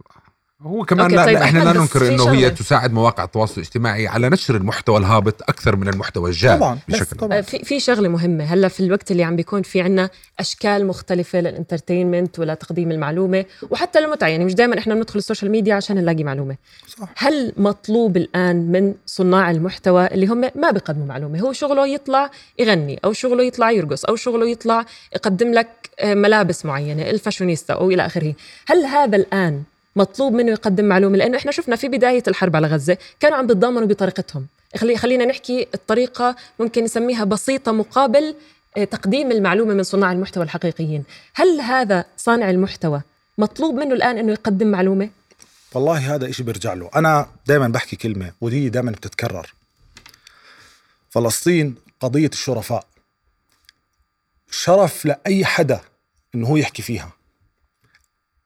هو 0.64 0.86
كمان 0.86 1.04
okay، 1.04 1.16
لا 1.16 1.26
طيب، 1.26 1.38
إحنا 1.38 1.60
لا 1.60 1.74
ننكر 1.74 2.08
إنه 2.08 2.32
هي. 2.32 2.50
تساعد 2.50 2.94
مواقع 2.94 3.24
التواصل 3.24 3.54
الاجتماعي 3.62 4.08
على 4.08 4.30
نشر 4.30 4.56
المحتوى 4.56 4.98
الهابط 4.98 5.42
أكثر 5.42 5.76
من 5.76 5.88
المحتوى 5.88 6.30
الجاد 6.30 6.58
طبعا 6.60 6.80
بشكل 6.90 7.18
طبعا. 7.18 7.38
آه، 7.38 7.42
في 7.42 7.60
في 7.60 7.80
شغلة 7.80 8.10
مهمة. 8.10 8.44
هلأ 8.44 8.68
في 8.68 8.80
الوقت 8.80 9.12
اللي 9.12 9.24
عم 9.24 9.36
بيكون 9.36 9.62
في 9.62 9.82
عنا 9.82 10.10
أشكال 10.40 10.88
مختلفة 10.88 11.40
لل 11.40 11.53
entertainment 11.53 12.40
ولتقديم 12.40 12.92
المعلومة 12.92 13.46
وحتى 13.70 14.00
المتعه 14.00 14.28
يعني 14.28 14.46
مش 14.46 14.54
دائما 14.54 14.80
إحنا 14.80 14.96
بندخل 14.96 15.20
ال 15.20 15.24
social 15.24 15.52
media 15.52 15.76
عشان 15.76 15.96
نلاقي 15.96 16.24
معلومة. 16.24 16.56
صح. 16.88 17.08
هل 17.16 17.54
مطلوب 17.58 18.18
الآن 18.18 18.72
من 18.72 18.94
صناع 19.06 19.52
المحتوى 19.52 20.06
اللي 20.08 20.28
هم 20.28 20.42
ما 20.56 20.72
بيقدموا 20.72 21.06
معلومة؟ 21.06 21.40
هو 21.40 21.54
شغله 21.54 21.88
يطلع 21.88 22.30
يغني 22.60 23.00
أو 23.06 23.14
شغله 23.14 23.44
يطلع 23.44 23.72
يرقص 23.72 24.06
أو 24.06 24.16
شغله 24.16 24.50
يطلع 24.50 24.86
يقدم 25.16 25.54
لك 25.54 25.90
آه، 26.00 26.14
ملابس 26.14 26.66
معينة 26.66 27.10
الفاشونيستا 27.10 27.74
أو 27.74 27.92
إلى 27.92 28.06
آخره. 28.06 28.34
هل 28.68 28.86
هذا 28.86 29.16
الآن 29.16 29.64
مطلوب 29.96 30.34
منه 30.34 30.52
يقدم 30.52 30.86
معلومة 30.86 31.18
لأنه 31.18 31.38
إحنا 31.38 31.52
شفنا 31.52 31.76
في 31.76 31.88
بداية 31.88 32.24
الحرب 32.28 32.56
على 32.56 32.68
غزة 32.68 32.98
كانوا 33.20 33.38
عم 33.38 33.48
بيتضامنوا 33.48 33.88
بطريقتهم. 33.88 34.48
خلي 34.78 34.98
خلينا 34.98 35.26
نحكي 35.26 35.68
الطريقة 35.74 36.36
ممكن 36.60 36.84
نسميها 36.84 37.24
بسيطة 37.24 37.72
مقابل 37.72 38.36
آه، 38.78 38.84
تقديم 38.84 39.32
المعلومة 39.32 39.74
من 39.74 39.84
صناع 39.84 40.12
المحتوى 40.12 40.44
الحقيقيين. 40.44 41.04
هل 41.34 41.62
هذا 41.62 42.06
صانع 42.18 42.50
المحتوى 42.50 43.02
مطلوب 43.38 43.76
منه 43.76 43.94
الآن 43.94 44.18
إنه 44.18 44.32
يقدم 44.32 44.68
معلومة؟ 44.68 45.10
والله 45.74 46.16
هذا 46.16 46.30
إشي 46.30 46.44
بيرجع 46.44 46.74
له. 46.74 46.90
أنا 46.96 47.30
دائما 47.48 47.68
بحكي 47.68 47.96
كلمة 47.96 48.32
ودي 48.42 48.70
دائما 48.70 48.92
بتتكرر. 48.92 49.54
فلسطين 51.10 51.76
قضية 52.00 52.30
الشرفاء. 52.34 52.86
شرف 54.52 55.06
لأي 55.06 55.46
حدا 55.46 55.82
إنه 56.36 56.48
هو 56.48 56.58
يحكي 56.58 56.82
فيها. 56.82 57.12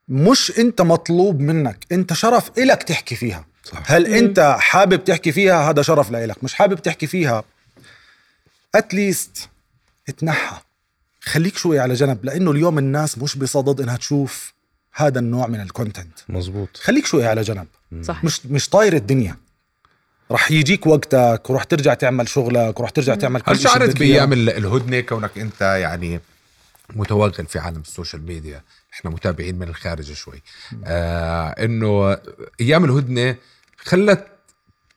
مش 0.08 0.58
أنت 0.58 0.80
مطلوب 0.82 1.40
منك 1.40 1.86
أنت 1.92 2.12
شرف 2.12 2.50
إلك 2.58 2.82
تحكي 2.82 3.16
فيها. 3.16 3.46
صح. 3.64 3.82
هل 3.86 4.06
أنت 4.06 4.56
حابب 4.60 5.04
تحكي 5.04 5.32
فيها؟ 5.32 5.70
هذا 5.70 5.82
شرف 5.82 6.10
لإلك. 6.10 6.44
مش 6.44 6.54
حابب 6.54 6.82
تحكي 6.82 7.06
فيها 7.06 7.44
at 8.74 8.95
least 8.95 9.48
اتنحى. 10.08 10.56
خليك 11.20 11.56
شوي 11.56 11.78
على 11.78 11.94
جنب 11.94 12.24
لأنه 12.24 12.50
اليوم 12.50 12.78
الناس 12.78 13.18
مش 13.18 13.36
بصدد 13.38 13.80
إنها 13.80 13.96
تشوف 13.96 14.52
هذا 14.94 15.18
النوع 15.18 15.46
من 15.46 15.60
ال 15.60 15.67
content 15.67 16.18
مزبوط 16.28 16.76
خليك 16.76 17.06
شوي 17.06 17.26
على 17.26 17.42
جنب. 17.42 17.66
صح 18.02 18.24
مش 18.24 18.46
مش 18.46 18.68
طاير 18.68 18.92
الدنيا. 18.96 19.36
رح 20.30 20.50
يجيك 20.50 20.86
وقتك 20.86 21.42
ورح 21.50 21.64
ترجع 21.64 21.94
تعمل 21.94 22.28
شغلك 22.28 22.80
ورح 22.80 22.90
ترجع 22.90 23.14
تعمل 23.14 23.40
كل 23.40 23.52
هل 23.52 23.58
شيء 23.58 23.66
شعرت 23.68 23.90
بدك 23.90 24.02
إياه. 24.02 24.08
بأيام 24.14 24.32
ال- 24.32 24.50
الهدنة 24.50 25.00
كونك 25.00 25.38
أنت 25.38 25.60
يعني 25.60 26.20
متوغل 26.94 27.46
في 27.46 27.58
عالم 27.58 27.80
السوشيال 27.80 28.22
ميديا 28.22 28.62
إحنا 28.92 29.10
متابعين 29.10 29.58
من 29.58 29.68
الخارج 29.68 30.12
شوي 30.12 30.42
آه 30.84 31.48
إنه 31.48 32.18
أيام 32.60 32.84
الهدنة 32.84 33.36
خلت 33.78 34.26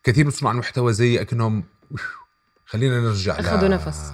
كثير 0.03 0.25
من 0.25 0.31
صناع 0.31 0.51
المحتوى 0.51 0.93
زي 0.93 1.22
أكنهم 1.22 1.63
خلينا 2.65 3.00
نرجع 3.00 3.39
أخذوا 3.39 3.69
نفس. 3.69 4.12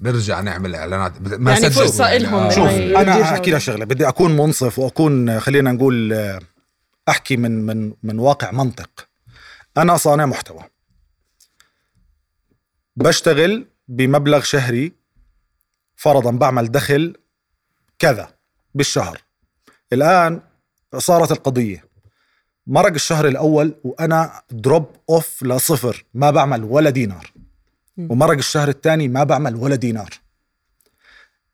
نرجع 0.00 0.40
نعمل 0.40 0.74
إعلانات 0.74 1.22
ما 1.22 1.52
يعني. 1.52 1.70
فرصة 1.70 2.16
إلهم 2.16 2.34
آه. 2.34 2.50
شوف. 2.50 2.68
أنا 2.68 3.22
أحكي 3.22 3.50
لك 3.50 3.58
شغلة 3.58 3.84
بدي 3.84 4.08
أكون 4.08 4.36
منصف 4.36 4.78
وأكون 4.78 5.40
خلينا 5.40 5.72
نقول 5.72 6.12
آه، 6.12 6.40
أحكي 7.08 7.36
من 7.36 7.66
من 7.66 7.92
من 8.02 8.18
واقع 8.18 8.50
منطق 8.50 9.08
أنا 9.76 9.96
صانع 9.96 10.26
محتوى 10.26 10.64
بشتغل 12.96 13.66
بمبلغ 13.88 14.40
شهري 14.40 14.92
فرضا 15.98 16.30
بعمل 16.30 16.70
دخل 16.70 17.16
كذا 17.98 18.28
بالشهر. 18.74 19.22
الآن 19.92 20.40
صارت 20.98 21.32
القضية. 21.32 21.84
مرق 22.66 22.92
الشهر 22.92 23.28
الأول 23.28 23.74
وأنا 23.84 24.42
drop 24.50 24.86
off 25.10 25.42
لصفر 25.42 26.04
ما 26.14 26.30
بعمل 26.30 26.64
ولا 26.64 26.90
دينار. 26.90 27.32
ومرق 27.98 28.36
الشهر 28.36 28.68
الثاني 28.68 29.08
ما 29.08 29.24
بعمل 29.24 29.56
ولا 29.56 29.74
دينار. 29.74 30.10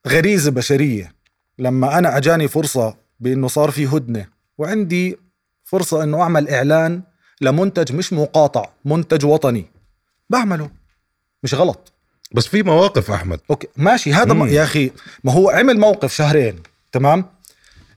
غريزة 0.08 0.50
بشرية. 0.50 1.14
لما 1.58 1.98
أنا 1.98 2.16
أجاني 2.16 2.48
فرصة 2.48 2.96
بإنه 3.20 3.48
صار 3.48 3.70
في 3.70 3.86
هدنة 3.86 4.28
وعندي 4.58 5.18
فرصة 5.64 6.02
إنه 6.02 6.22
أعمل 6.22 6.48
إعلان 6.48 7.02
لمنتج 7.40 7.92
مش 7.92 8.12
مقاطع 8.12 8.68
منتج 8.84 9.24
وطني. 9.24 9.66
بعمله. 10.30 10.70
مش 11.42 11.54
غلط. 11.54 11.93
بس 12.35 12.47
في 12.47 12.62
مواقف 12.62 13.11
أحمد. 13.11 13.41
أوكي. 13.50 13.69
ماشي. 13.76 14.12
هذا 14.12 14.33
مم. 14.33 14.38
ما 14.38 14.49
يا 14.50 14.62
أخي 14.62 14.91
ما 15.25 15.33
هو 15.33 15.50
عمل 15.50 15.79
موقف 15.79 16.14
شهرين 16.14 16.57
تمام؟ 16.93 17.25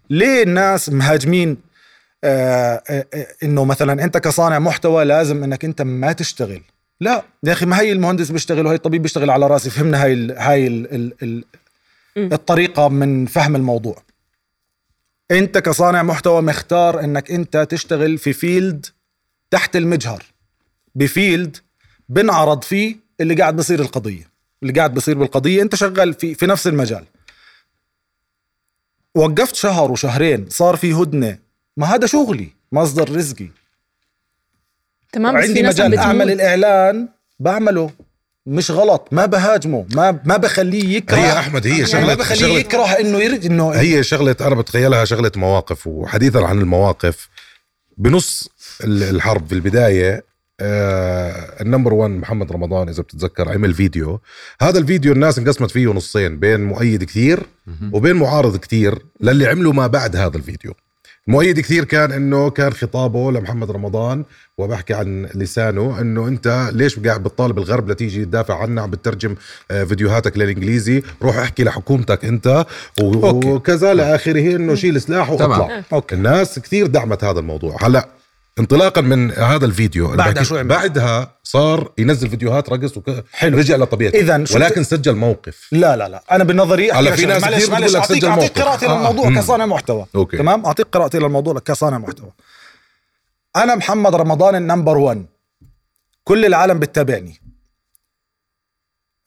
ليه 0.10 0.44
الناس 0.44 0.89
مهاجمين 0.89 1.58
آه 2.24 2.84
آه 2.89 3.06
آه 3.13 3.27
إنه 3.44 3.65
مثلا 3.65 4.03
أنت 4.03 4.17
كصانع 4.17 4.60
محتوى 4.60 5.06
لازم 5.06 5.44
إنك 5.44 5.65
أنت 5.65 5.82
ما 5.82 6.12
تشتغل؟ 6.12 6.62
لا. 7.01 7.24
يا 7.44 7.53
أخي 7.53 7.65
ما 7.65 7.79
هي 7.79 7.91
المهندس 7.91 8.32
بيشتغل 8.32 8.65
وهي 8.65 8.75
الطبيب 8.75 9.01
بيشتغل 9.01 9.29
على 9.29 9.48
رأسي 9.48 9.70
فهمنا 9.70 10.03
هاي 10.03 10.13
ال 10.13 10.32
هاي 10.38 10.67
ال 10.67 10.96
ال 10.96 11.13
ال. 11.24 11.44
الطريقة 12.34 12.88
من 12.89 13.25
فهم 13.25 13.56
الموضوع. 13.56 14.01
أنت 15.32 15.58
كصانع 15.58 16.03
محتوى 16.03 16.41
مختار 16.41 17.00
إنك 17.03 17.32
أنت 17.32 17.67
تشتغل 17.70 18.17
في 18.17 18.34
فيلد 18.34 18.86
تحت 19.51 19.75
المجهر. 19.75 20.24
بفيلد 20.96 21.58
بنعرض 22.10 22.63
فيه 22.63 23.06
اللي 23.21 23.36
قاعد 23.36 23.55
بصير 23.55 23.79
القضية. 23.79 24.29
اللي 24.63 24.74
قاعد 24.74 24.93
بصير 24.93 25.17
بالقضية 25.17 25.62
أنت 25.62 25.75
شغال 25.75 26.13
في 26.13 26.36
في 26.36 26.45
نفس 26.45 26.67
المجال. 26.67 27.05
وقفت 29.15 29.55
شهر 29.55 29.91
وشهرين 29.91 30.50
صار 30.50 30.75
في 30.75 30.93
هدنة. 30.93 31.38
ما 31.77 31.88
هذا 31.95 32.07
شغلي 32.07 32.50
مصدر 32.71 33.15
رزقي. 33.15 33.47
تمام 35.12 35.38
بس 35.38 35.43
عندي 35.47 35.63
مجال 35.63 35.97
أعمل 35.97 36.19
بتموت. 36.25 36.31
الإعلان 36.36 37.07
بعمله. 37.39 37.91
مش 38.45 38.71
غلط 38.71 39.07
ما 39.12 39.25
بهاجمه 39.25 39.86
ما 39.95 40.19
ما 40.25 40.38
بخليه 40.38 40.97
يكره. 40.97 41.17
هي 41.17 41.39
أحمد 41.39 41.67
هي 41.67 41.71
يعني 41.71 41.81
ما 41.83 41.88
شغله 41.88 42.13
بخليه 42.13 42.39
شغله 42.39 42.59
يكره 42.59 42.86
إنه 42.86 43.17
يرد 43.19 43.45
انه 43.45 43.69
هي 43.71 44.03
شغلة 44.03 44.36
أنا 44.41 44.55
بتخيلها 44.55 45.05
شغلة 45.05 45.31
مواقف 45.36 45.88
وحديثا 45.88 46.38
عن 46.39 46.59
المواقف. 46.59 47.29
بنص 47.97 48.50
ال- 48.83 49.03
الحرب 49.03 49.47
في 49.47 49.53
البداية 49.55 50.24
آه 50.61 51.61
النمبر 51.61 51.93
1 51.93 52.11
محمد 52.11 52.51
رمضان 52.51 52.89
إذا 52.89 53.03
بتتذكر 53.03 53.49
عمل 53.49 53.73
فيديو 53.73 54.21
هذا 54.61 54.79
الفيديو 54.79 55.11
الناس 55.13 55.39
انقسمت 55.39 55.71
فيه 55.71 55.87
نصين 55.87 56.39
بين 56.39 56.63
مؤيد 56.63 57.03
كثير 57.03 57.39
وبين 57.93 58.15
معارض 58.15 58.57
كثير 58.57 58.99
للي 59.21 59.47
عملوا 59.47 59.73
ما 59.73 59.87
بعد 59.87 60.15
هذا 60.15 60.37
الفيديو 60.37 60.73
مؤيد 61.27 61.59
كثير 61.59 61.83
كان 61.83 62.11
إنه 62.11 62.49
كان 62.49 62.73
خطابه 62.73 63.31
لمحمد 63.31 63.71
رمضان 63.71 64.23
وبحكي 64.57 64.93
عن 64.93 65.29
لسانه 65.35 66.01
إنه 66.01 66.27
أنت 66.27 66.69
ليش 66.73 66.99
قاعد 66.99 67.23
بتطالب 67.23 67.57
الغرب 67.57 67.91
لتيجي 67.91 68.25
تدافع 68.25 68.61
عنا 68.61 68.81
عم 68.81 68.89
بترجم 68.91 69.35
آه، 69.71 69.83
فيديوهاتك 69.83 70.37
للإنجليزي 70.37 71.03
روح 71.21 71.37
احكي 71.37 71.63
لحكومتك 71.63 72.25
أنت. 72.25 72.65
وكذا 73.01 73.93
لآخره 73.93 74.55
إنه 74.55 74.75
شيل 74.75 75.01
سلاح. 75.01 75.29
وأطلع 75.29 75.83
okay. 75.93 76.15
الناس 76.15 76.59
كثير 76.59 76.87
دعمت 76.87 77.23
هذا 77.23 77.39
الموضوع 77.39 77.77
هلأ 77.81 78.16
انطلاقا 78.59 79.01
من 79.01 79.31
هذا 79.31 79.65
الفيديو 79.65 80.15
بعدها 80.15 80.43
شو 80.43 80.57
عمل؟ 80.57 80.67
بعدها 80.67 81.35
صار 81.43 81.91
ينزل 81.97 82.29
فيديوهات 82.29 82.69
رقص 82.69 82.97
وك... 82.97 83.23
حلو. 83.31 83.57
رجع 83.57 83.75
لطبيعته 83.75 84.45
شو 84.45 84.55
ولكن 84.55 84.83
سجل 84.83 85.15
موقف 85.15 85.67
لا 85.71 85.95
لا 85.95 86.09
لا 86.09 86.23
أنا 86.31 86.43
بنظري 86.43 86.91
هلا 86.91 87.09
أحكي 87.09 87.21
في 87.21 87.25
ناس 87.27 87.43
معلش 87.43 87.55
كتير 87.57 87.71
معلش 87.71 87.91
بتقول 87.91 87.93
لك 87.93 88.01
اعطيك 88.01 88.17
سجل 88.17 88.27
أعطيك. 88.27 88.61
قراءتي 88.61 88.85
آه. 88.87 88.97
للموضوع 88.97 89.29
مم. 89.29 89.39
كصانع 89.39 89.65
محتوى 89.65 90.05
okay. 90.15 90.38
تمام 90.37 90.65
أعطيك 90.65 90.87
قراءتي 90.91 91.19
للموضوع 91.19 91.59
كصانع 91.59 91.97
محتوى 91.97 92.31
أنا 93.55 93.75
محمد 93.75 94.15
رمضان 94.15 94.55
ال 94.55 94.62
number 94.62 94.97
1 94.97 95.25
كل 96.23 96.45
العالم 96.45 96.79
بتتابعني 96.79 97.41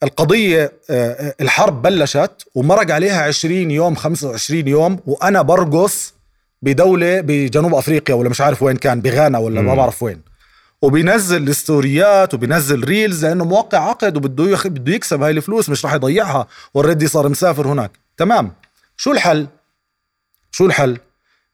القضية 0.03 0.73
آه، 0.89 1.11
آه، 1.11 1.35
الحرب 1.41 1.81
بلشت 1.81 2.31
ومرق 2.55 2.91
عليها 2.91 3.21
20 3.23 3.71
يوم 3.71 3.95
25 3.95 4.67
يوم 4.67 4.99
وأنا 5.05 5.41
برقص 5.41 6.13
بدولة 6.61 7.21
بجنوب 7.21 7.73
أفريقيا 7.75 8.15
ولا 8.15 8.29
مش 8.29 8.41
عارف 8.41 8.63
وين 8.63 8.77
كان 8.77 9.01
بغانا 9.01 9.37
ولا 9.37 9.61
ما. 9.61 9.75
بعرف 9.75 10.03
وين. 10.03 10.21
وبينزل 10.81 11.47
الستوريات 11.49 12.33
وبينزل 12.33 12.83
reels 12.83 13.25
لأنه 13.25 13.45
موقع 13.45 13.89
عقد 13.89 14.17
وبده 14.17 14.43
يخ... 14.49 14.67
بده 14.67 14.93
يكسب 14.93 15.21
هاي 15.21 15.31
الفلوس 15.31 15.69
مش 15.69 15.85
راح 15.85 15.93
يضيعها. 15.93 16.47
والردي 16.73 17.07
صار 17.07 17.29
مسافر 17.29 17.67
هناك. 17.67 17.91
تمام. 18.17 18.51
شو 18.97 19.11
الحل؟ 19.11 19.47
شو 20.51 20.65
الحل؟ 20.65 20.97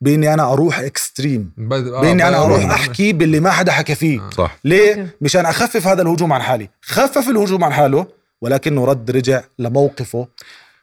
بإني 0.02 0.34
أنا 0.34 0.54
أروح 0.54 0.80
extreme 0.80 1.52
بد- 1.58 1.88
آه، 1.88 2.14
بد- 2.14 2.22
أروح 2.22 2.66
أحكي 2.66 3.14
باللي 3.14 3.40
ما 3.40 3.52
حدا 3.52 3.72
حكى 3.72 3.96
فيه. 3.96 4.30
صح. 4.30 4.58
ليه؟ 4.66 5.16
مشان 5.22 5.46
أخفف 5.46 5.88
هذا 5.88 6.02
الهجوم 6.02 6.34
عن 6.34 6.42
حالي، 6.42 6.70
خفف 6.82 7.30
الهجوم 7.30 7.64
عن 7.64 7.74
حاله 7.74 8.08
ولكنه 8.42 8.86
رد 8.86 9.12
رجع 9.12 9.42
لموقفه. 9.60 10.28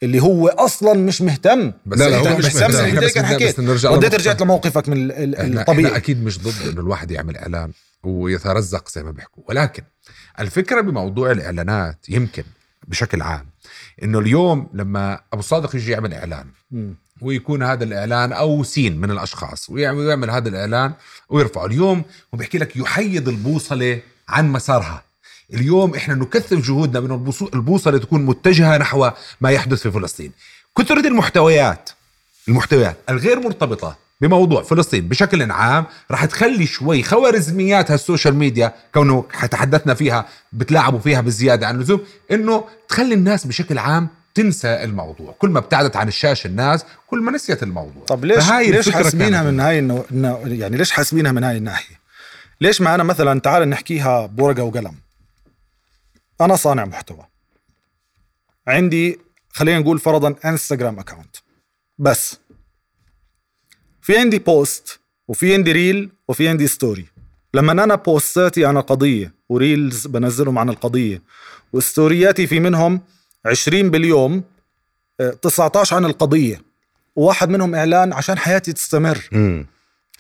اللي 0.03 0.21
هو 0.23 0.49
أصلا 0.49 0.93
مش 0.99 1.23
مهتم 1.23 1.73
بس 1.87 1.99
لا، 1.99 2.09
لا، 2.09 2.17
هو 2.19 2.37
مش 2.39 2.47
بس- 2.47 2.57
مهتم. 2.57 2.67
بس- 3.01 3.13
كان 3.13 3.25
بس- 3.25 3.33
حكيت 3.33 3.61
رديت. 4.07 4.15
رجعت 4.15 4.43
لموقفك 4.43 4.89
من 4.89 5.11
إحنا, 5.35 5.61
الطبيعي 5.61 5.97
أكيد 5.97 6.25
مش 6.25 6.39
ضد 6.39 6.69
إنه 6.69 6.81
الواحد 6.81 7.11
يعمل 7.11 7.37
إعلان 7.37 7.73
ويترزق 8.03 8.89
زي 8.89 9.03
ما 9.03 9.11
بيحكوا 9.11 9.43
ولكن 9.49 9.83
الفكرة 10.41 10.81
بموضوع 10.81 11.31
الإعلانات 11.31 11.99
يمكن 12.09 12.45
بشكل 12.89 13.23
عام 13.23 13.47
إنه 14.03 14.19
اليوم 14.19 14.69
لما 14.75 15.21
أبو 15.33 15.43
صادق 15.43 15.77
يجي 15.77 15.91
يعمل 15.93 16.15
إعلان. 16.15 16.47
ويكون 17.21 17.63
هذا 17.63 17.85
الإعلان 17.85 18.33
أو 18.33 18.63
سين 18.65 19.01
من 19.01 19.11
الأشخاص 19.11 19.71
ويعمل 19.71 20.31
هذا 20.31 20.49
الإعلان 20.49 20.93
ويرفعه 21.29 21.67
اليوم 21.67 21.99
هو 22.35 22.39
بيحكي 22.39 22.59
لك 22.59 22.77
يحيد 22.77 23.29
البوصلة 23.29 24.01
عن 24.29 24.53
مسارها 24.53 25.03
اليوم 25.55 25.95
إحنا 25.95 26.15
نكثف 26.15 26.67
جهودنا 26.67 27.01
من 27.01 27.33
البوصلة 27.55 27.99
تكون 27.99 28.25
متجهة 28.25 28.79
نحو 28.79 29.11
ما 29.41 29.51
يحدث 29.51 29.83
في 29.83 29.91
فلسطين 29.91 30.33
كثرة 30.79 31.09
المحتويات 31.09 31.91
المحتويات 32.49 32.97
الغير 33.11 33.41
مرتبطة 33.41 33.97
بموضوع 34.21 34.63
فلسطين 34.63 35.09
بشكل 35.09 35.53
عام 35.53 35.87
راح 36.11 36.25
تخلي 36.25 36.67
شوي 36.67 37.03
خوارزميات 37.03 37.91
هالسوشيال 37.91 38.35
ميديا 38.35 38.75
كونه 38.95 39.25
تحدثنا 39.51 39.95
فيها 39.95 40.27
بتلاعبوا 40.53 40.99
فيها 40.99 41.21
بزياده 41.21 41.67
عن 41.67 41.75
اللزوم 41.75 42.01
إنه 42.31 42.65
تخلي 42.89 43.15
الناس 43.15 43.47
بشكل 43.47 43.79
عام 43.79 44.09
تنسى 44.35 44.69
الموضوع 44.85 45.35
كل 45.39 45.51
ما 45.51 45.59
ابتعدت 45.59 45.97
عن 45.97 46.09
الشاشة 46.09 46.47
الناس 46.47 46.85
كل 47.07 47.21
ما 47.21 47.33
نسيت 47.33 47.63
الموضوع 47.63 48.05
طب 48.07 48.25
ليش 48.25 48.51
ليش 48.51 48.91
حاسبينها. 48.91 49.43
من 49.51 49.61
هاي 49.61 49.79
إنه 49.79 50.05
يعني 50.45 50.77
ليش 50.77 50.91
حاسبينها 50.91 51.33
من 51.33 51.45
هاي 51.45 51.57
الناحية؟ 51.57 51.95
ليش 52.61 52.81
ما 52.81 52.95
أنا 52.95 53.03
مثلا 53.03 53.41
تعال 53.41 53.69
نحكيها 53.71 54.27
بورقة 54.27 54.63
وقلم 54.63 54.95
أنا 56.41 56.57
صانع 56.57 56.85
محتوى. 56.85 57.27
عندي 58.69 59.19
خلينا 59.51 59.79
نقول 59.79 59.99
فرضا 59.99 60.35
انستغرام 60.45 60.99
account 60.99 61.37
بس. 61.99 62.37
في 64.03 64.19
عندي 64.19 64.39
post 64.39 65.01
وفي 65.29 65.55
عندي 65.55 65.73
reel 65.73 66.11
وفي 66.29 66.49
عندي 66.49 66.67
story 66.67 67.07
لما 67.55 67.73
أنا 67.73 67.95
post 67.95 68.41
اتي 68.41 68.65
عن 68.65 68.77
القضية 68.77 69.35
و 69.49 69.59
reels 69.59 70.07
بنزلهم 70.07 70.59
عن 70.59 70.69
القضية 70.69 71.23
و 71.73 71.82
story 71.82 72.28
اتي 72.28 72.47
في 72.47 72.61
منهم 72.61 73.01
20 73.47 73.91
باليوم 73.91 74.45
آه، 75.21 75.31
19 75.31 75.97
عن 75.97 76.05
القضية. 76.05 76.63
وواحد 77.17 77.49
منهم 77.49 77.75
إعلان 77.75 78.13
عشان 78.13 78.39
حياتي 78.39 78.73
تستمر. 78.73 79.29
مم. 79.33 79.67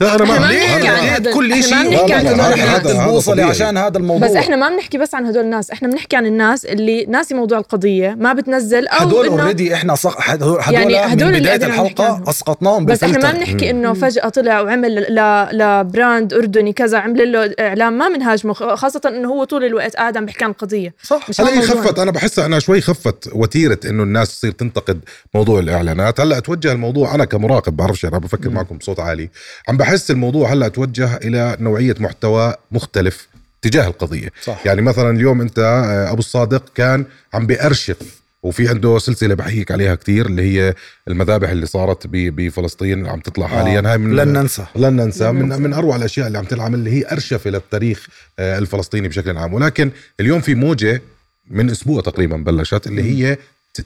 لا 0.01 0.15
أنا 0.15 0.25
إحنا 0.25 0.39
ما 0.41 0.47
ليه 0.47 1.17
هذا- 1.17 1.33
كل 1.33 1.63
شيء 1.63 1.75
ما 1.75 1.83
بنحكي 1.83 2.13
عن 2.13 2.27
هدول 2.27 2.41
هذا 2.41 2.53
الناس. 2.53 2.69
هذا 2.69 3.05
البوصله. 3.05 3.45
عشان 3.45 3.77
هذا 3.77 3.99
الموضوع. 3.99 4.29
بس 4.29 4.37
إحنا 4.37 4.57
ما 4.57 4.69
بنحكي 4.69 4.99
بس 4.99 5.15
عن 5.15 5.27
هدول 5.27 5.45
الناس. 5.45 5.71
إحنا 5.71 5.89
بنحكي 5.89 6.17
عن 6.17 6.27
الناس 6.27 6.65
اللي 6.65 7.05
ناسي 7.05 7.35
موضوع 7.35 7.59
القضية 7.59 8.17
ما 8.19 8.33
بتنزل 8.33 8.87
أو 8.89 9.07
هدول 9.07 9.27
already 9.29 9.75
إحنا 9.75 9.95
صح 9.95 10.31
هدول 10.31 10.61
يعني 10.71 10.93
يعني 10.93 11.15
هدول 11.15 11.29
من 11.29 11.35
اللي 11.35 11.55
بدايه 11.57 11.71
الحلقة. 11.71 12.23
أسقطناهم 12.29 12.87
بس 12.87 13.05
إحنا 13.05 13.19
ما 13.19 13.33
بنحكي 13.39 13.71
إنه 13.71 13.93
فجأة 13.93 14.29
طلع 14.29 14.61
وعمل 14.61 14.95
ل... 14.95 15.49
لبراند 15.53 16.35
أردني 16.35 16.73
كذا 16.73 16.99
عمل 16.99 17.33
له 17.33 17.55
إعلان 17.61 17.93
ما 17.93 18.09
بنهاجمه 18.09 18.53
خاصة 18.55 19.01
إنه 19.07 19.29
هو 19.29 19.45
طول 19.45 19.65
الوقت 19.65 19.97
قاعد 19.97 20.17
عم 20.17 20.27
بيحكي 20.27 20.45
عن 20.45 20.51
القضية. 20.51 20.95
صح. 21.03 21.29
مش 21.29 21.41
هلا. 21.41 21.61
خفت. 21.61 21.99
أنا 21.99 22.11
بحسها 22.11 22.47
انها 22.47 22.59
شوي 22.59 22.81
خفت 22.81 23.31
وتيرة 23.33 23.79
إنه 23.85 24.03
الناس 24.03 24.29
تصير 24.29 24.51
تنتقد 24.51 25.01
موضوع 25.35 25.61
الإعلانات. 25.61 26.21
هلأ 26.21 26.39
أتوجه 26.39 26.73
الموضوع 26.73 27.15
أنا 27.15 27.25
كمراقب 27.25 27.77
بعرفش 27.77 28.05
أنا 28.05 28.19
بفكر 28.19 28.51
معكم 28.51 28.79
بصوت 28.79 29.01
عالي. 29.01 29.31
عم 29.69 29.77
بحس 29.85 30.11
الموضوع 30.11 30.53
هلا 30.53 30.69
توجه 30.69 31.17
إلى 31.17 31.57
نوعية 31.61 31.95
محتوى 31.99 32.55
مختلف 32.71 33.29
تجاه 33.63 33.87
القضية. 33.87 34.29
صح. 34.43 34.67
يعني 34.67 34.83
مثلا 34.83 35.11
اليوم 35.11 35.41
أنت 35.41 35.59
آه، 35.59 36.11
أبو 36.13 36.19
الصادق 36.19 36.65
كان 36.75 37.05
عم 37.35 37.47
بيأرشف 37.47 37.97
وفي 38.43 38.69
عنده 38.69 38.99
سلسلة 38.99 39.35
بحكيك 39.35 39.71
عليها 39.71 39.95
كتير 39.95 40.27
اللي 40.27 40.43
هي 40.43 40.75
المذابح 41.09 41.49
اللي 41.49 41.67
صارت 41.67 42.07
بفلسطين 42.07 43.07
عم 43.07 43.21
تطلع 43.21 43.47
حاليا. 43.47 43.83
هاي 43.87 43.99
من 43.99 44.17
لن 44.17 44.29
ننسى. 44.29 44.67
لن 44.77 44.97
ننسى. 44.97 45.33
من 45.33 45.63
من 45.63 45.73
أروع 45.73 45.97
الأشياء 45.97 46.27
اللي 46.27 46.39
عم 46.39 46.45
تنعمل 46.45 46.79
اللي 46.79 46.91
هي 46.91 47.13
ارشفه 47.13 47.51
للتاريخ 47.51 48.09
آه، 48.39 48.59
الفلسطيني 48.59 49.09
بشكل 49.09 49.37
عام. 49.39 49.55
ولكن 49.55 49.91
اليوم 50.21 50.41
في 50.41 50.55
موجة 50.55 51.03
من 51.51 51.71
أسبوع 51.71 52.01
تقريبا 52.01 52.37
بلشت 52.37 52.87
اللي 52.87 53.03
هي 53.03 53.39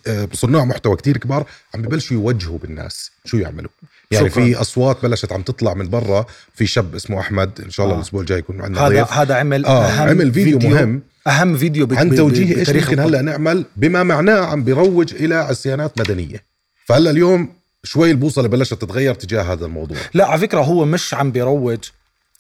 آه، 0.07 0.29
صناع 0.33 0.65
محتوى 0.65 0.97
كتير 0.97 1.17
كبار 1.17 1.47
عم 1.75 1.83
ببلشوا 1.83 2.17
يوجهوا 2.17 2.59
بالناس 2.59 3.11
شو 3.25 3.37
يعملوا. 3.37 3.71
يعني 4.11 4.31
شكراً. 4.31 4.45
في 4.45 4.61
أصوات 4.61 5.03
بلشت 5.03 5.33
عم 5.33 5.43
تطلع 5.43 5.75
من 5.75 5.89
برا. 5.89 6.27
في 6.55 6.67
شاب 6.67 6.95
اسمه 6.95 7.21
أحمد 7.21 7.61
إن 7.65 7.71
شاء 7.71 7.87
الله 7.87 7.97
آه. 7.97 7.99
الأسبوع 8.01 8.21
الجاي 8.21 8.39
يكون 8.39 8.61
عندنا 8.61 8.81
هذا 8.87 8.89
ضيف. 9.03 9.13
هذا 9.13 9.35
عمل 9.35 9.67
آه، 9.67 9.85
أهم 9.87 10.09
عمل 10.09 10.33
فيديو 10.33 10.71
مهم. 10.71 11.03
أهم 11.27 11.57
فيديو 11.57 11.87
بت- 11.87 11.97
عن 11.99 12.17
توجيه 12.17 12.57
إيش 12.57 12.71
ممكن 12.71 12.99
هلأ 13.01 13.23
نعمل؟ 13.23 13.65
بما 13.77 14.03
معناه 14.03 14.41
عم 14.41 14.65
بيروج 14.65 15.15
إلى 15.15 15.35
عصيانات 15.35 16.01
مدنية. 16.01 16.45
فهلأ 16.87 17.11
اليوم 17.11 17.49
شوي 17.85 18.11
البوصلة 18.11 18.49
بلشت 18.49 18.75
تتغير 18.75 19.15
تجاه 19.15 19.43
هذا 19.53 19.67
الموضوع. 19.67 19.97
لا 20.15 20.27
على 20.27 20.41
فكرة 20.41 20.61
هو 20.61 20.85
مش 20.85 21.15
عم 21.15 21.33
بيروج. 21.33 21.79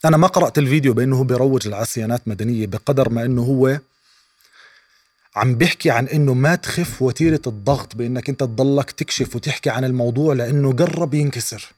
أنا 0.04 0.16
ما 0.16 0.26
قرأت 0.26 0.58
الفيديو 0.58 0.94
بأنه 0.94 1.16
هو 1.16 1.24
بيروج 1.24 1.68
لعصيانات 1.68 2.20
مدنية 2.28 2.66
بقدر 2.66 3.08
ما 3.08 3.24
أنه 3.24 3.42
هو 3.42 3.78
عم 5.38 5.54
بيحكي 5.54 5.90
عن 5.90 6.06
إنه 6.06 6.34
ما 6.34 6.54
تخف 6.54 7.02
وتيرة 7.02 7.40
الضغط 7.46 7.96
بإنك 7.96 8.28
أنت 8.28 8.40
تضلك 8.40 8.90
تكشف 8.90 9.36
وتحكي 9.36 9.70
عن 9.70 9.84
الموضوع 9.84 10.34
لأنه 10.34 10.72
قرب 10.72 11.14
ينكسر. 11.14 11.72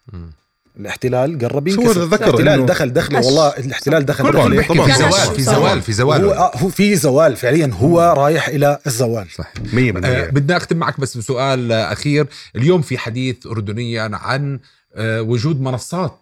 الاحتلال 0.76 1.38
قرب 1.38 1.68
شو 1.68 1.80
ينكسر. 1.80 2.04
ذكر 2.04 2.24
الاحتلال 2.24 2.66
دخل 2.66 2.92
دخل. 2.92 3.16
والله 3.16 3.48
الاحتلال 3.48 4.06
دخل 4.06 4.32
طبعاً، 4.32 4.54
دخل 4.54 4.74
طبعاً. 4.74 4.86
في 4.86 4.92
زوال 5.02 5.34
في؟ 5.36 5.42
زوال 5.42 5.82
في 5.82 5.92
زوال. 5.92 6.24
هو 6.24 6.30
آه، 6.32 6.56
هو 6.56 6.68
في 6.68 6.96
زوال 6.96 7.36
فعليا. 7.36 7.70
هو 7.80 8.14
رايح 8.16 8.48
إلى 8.48 8.78
الزوال. 8.86 9.26
صحيح. 9.30 9.52
100% 9.72 10.06
آه، 10.06 10.30
بدنا 10.30 10.56
أختم 10.56 10.76
معك 10.76 11.00
بس 11.00 11.16
بسؤال 11.16 11.72
آه، 11.72 11.92
أخير. 11.92 12.26
اليوم 12.56 12.82
في 12.82 12.98
حديث 12.98 13.46
اردنيا 13.46 14.10
عن 14.12 14.60
آه، 14.94 15.23
وجود 15.23 15.60
منصات 15.60 16.18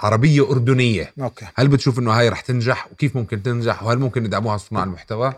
عربية 0.00 0.50
أردنية. 0.50 1.12
أوكي. 1.20 1.46
هل 1.54 1.68
بتشوف 1.68 1.98
إنه 1.98 2.12
هاي 2.12 2.28
رح 2.28 2.40
تنجح؟ 2.40 2.88
وكيف 2.92 3.16
ممكن 3.16 3.42
تنجح؟ 3.42 3.82
وهل 3.82 3.98
ممكن 3.98 4.24
يدعموها 4.24 4.56
صناع 4.56 4.84
المحتوى؟ 4.84 5.34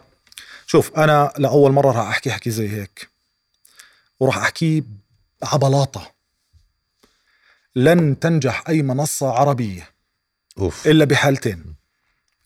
شوف 0.74 0.98
أنا 0.98 1.32
لاول 1.38 1.72
مرة 1.72 1.92
راح 1.92 2.08
أحكي 2.08 2.30
حكي 2.30 2.50
زي 2.50 2.68
هيك 2.68 3.08
وراح 4.20 4.38
احكيه 4.38 4.82
عبلاطه 5.42 6.12
لن 7.76 8.18
تنجح 8.18 8.68
أي 8.68 8.82
منصة 8.82 9.30
عربية 9.30 9.90
أوف. 10.58 10.88
إلا 10.88 11.04
بحالتين. 11.04 11.74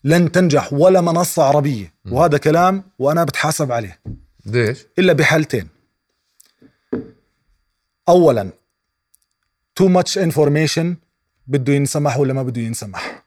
لن 0.03 0.31
تنجح 0.31 0.73
ولا 0.73 1.01
منصة 1.01 1.43
عربية. 1.43 1.93
وهذا 2.11 2.37
كلام 2.37 2.83
وأنا 2.99 3.23
بتحاسب 3.23 3.71
عليه. 3.71 3.99
ليش؟ 4.45 4.85
إلا 4.99 5.13
بحالتين. 5.13 5.67
اولا 8.09 8.51
too 9.75 9.87
much 9.87 10.17
information 10.17 10.95
بده 11.47 11.73
ينسمح 11.73 12.17
ولا 12.17 12.33
ما 12.33 12.43
بده 12.43 12.61
ينسمح؟ 12.61 13.23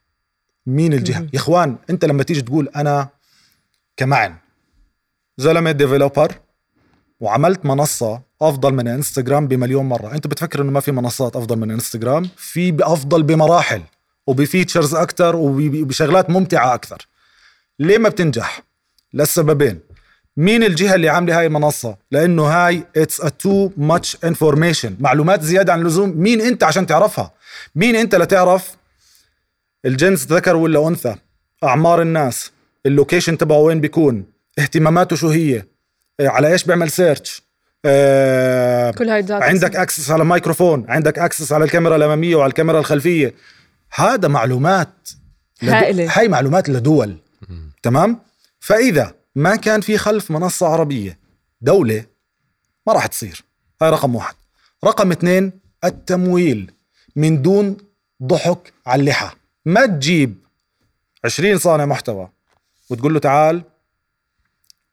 مين 0.67 0.93
الجهة؟ 0.93 1.29
يا 1.33 1.39
إخوان 1.39 1.77
أنت 1.91 2.05
لما 2.05 2.23
تيجي 2.23 2.43
تقول 2.43 2.69
أنا 2.69 3.09
كمعن 3.97 4.37
زلمة 5.39 5.71
developer 5.73 6.33
وعملت 7.21 7.67
منصة 7.67 8.21
أفضل 8.43 8.75
من 8.75 8.89
انستغرام 8.89 9.49
بمليون 9.49 9.85
مرة. 9.85 10.15
أنت 10.15 10.27
بتفكر 10.27 10.63
إنه 10.63 10.71
ما 10.71 10.81
في 10.81 10.93
منصات 10.93 11.37
أفضل 11.37 11.57
من 11.59 11.71
انستغرام 11.71 12.29
في 12.37 12.77
أفضل 12.81 13.23
بمراحل 13.23 13.83
وب 14.27 14.40
features 14.40 14.95
أكثر 14.95 15.37
وبشغلات 15.37 16.31
ممتعة 16.31 16.75
أكثر 16.75 17.07
ليه 17.79 17.99
ما 17.99 18.09
بتنجح؟ 18.09 18.63
للسببين. 19.15 19.81
مين 20.37 20.63
الجهة 20.65 20.95
اللي 20.95 21.09
عاملة 21.09 21.39
هاي 21.39 21.47
المنصة؟ 21.47 21.97
لأنه 22.11 22.43
هاي 22.43 22.87
it's 22.97 23.21
a 23.21 23.29
too 23.29 23.71
much 23.77 24.17
information 24.25 24.97
معلومات 25.01 25.43
زيادة 25.43 25.73
عن 25.73 25.81
اللزوم. 25.81 26.11
مين 26.17 26.41
أنت 26.41 26.65
عشان 26.65 26.87
تعرفها؟ 26.87 27.33
مين 27.75 27.97
أنت 27.97 28.15
لتعرف 28.15 28.77
الجنس 29.85 30.27
ذكر 30.27 30.57
ولا 30.57 30.89
أنثى؟ 30.89 31.15
أعمار 31.65 32.03
الناس. 32.03 32.53
ال 32.87 32.92
location 32.92 33.39
تبعه 33.39 33.59
وين 33.59 33.81
بيكون؟ 33.81 34.32
اهتماماته 34.59 35.17
شو 35.17 35.29
هي؟ 35.29 35.63
آه، 36.21 36.29
على 36.29 36.53
إيش 36.53 36.65
بيعمل 36.65 36.91
search 36.91 37.43
آه 37.85 38.91
كل 38.91 39.09
هاي 39.09 39.19
ال 39.21 39.25
data 39.25 39.45
عندك 39.45 39.77
access 39.77 40.11
على 40.11 40.25
مايكروفون 40.25 40.85
عندك 40.89 41.19
access 41.19 41.53
على 41.53 41.65
الكاميرا 41.65 41.97
الأمامية 41.97 42.37
وعلى 42.37 42.49
الكاميرا 42.51 42.79
الخلفية. 42.79 43.35
هذا 43.95 44.29
معلومات 44.29 44.89
لدو- 45.63 45.73
هائلة. 45.73 46.19
هاي 46.19 46.29
معلومات 46.29 46.69
لدول. 46.69 47.17
تمام؟ 47.83 48.19
فإذا 48.61 49.15
ما 49.35 49.57
كان 49.57 49.81
في 49.81 49.99
خلف 49.99 50.31
منصة 50.31 50.67
عربية 50.67 51.19
دولة 51.61 52.05
ما 52.87 52.93
راح 52.93 53.07
تصير. 53.07 53.45
هاي 53.83 53.91
رقم 53.91 54.15
واحد. 54.15 54.35
رقم 54.85 55.13
اثنين 55.13 55.53
التمويل 55.85 56.71
من 57.17 57.43
دون 57.43 57.77
ضحك 58.23 58.73
على 58.87 59.01
اللحى. 59.01 59.31
ما 59.67 59.87
تجيب 59.87 60.35
20 61.25 61.59
صانع 61.59 61.87
محتوى 61.87 62.29
وتقول 62.91 63.15
له 63.15 63.21
تعال 63.21 63.63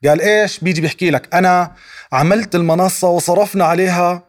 قال 0.06 0.22
إيش؟ 0.22 0.60
بيجي 0.60 0.82
بيحكي 0.82 1.10
لك 1.12 1.36
أنا 1.36 1.72
عملت 2.12 2.56
المنصة 2.56 3.08
وصرفنا 3.08 3.66
عليها 3.66 4.24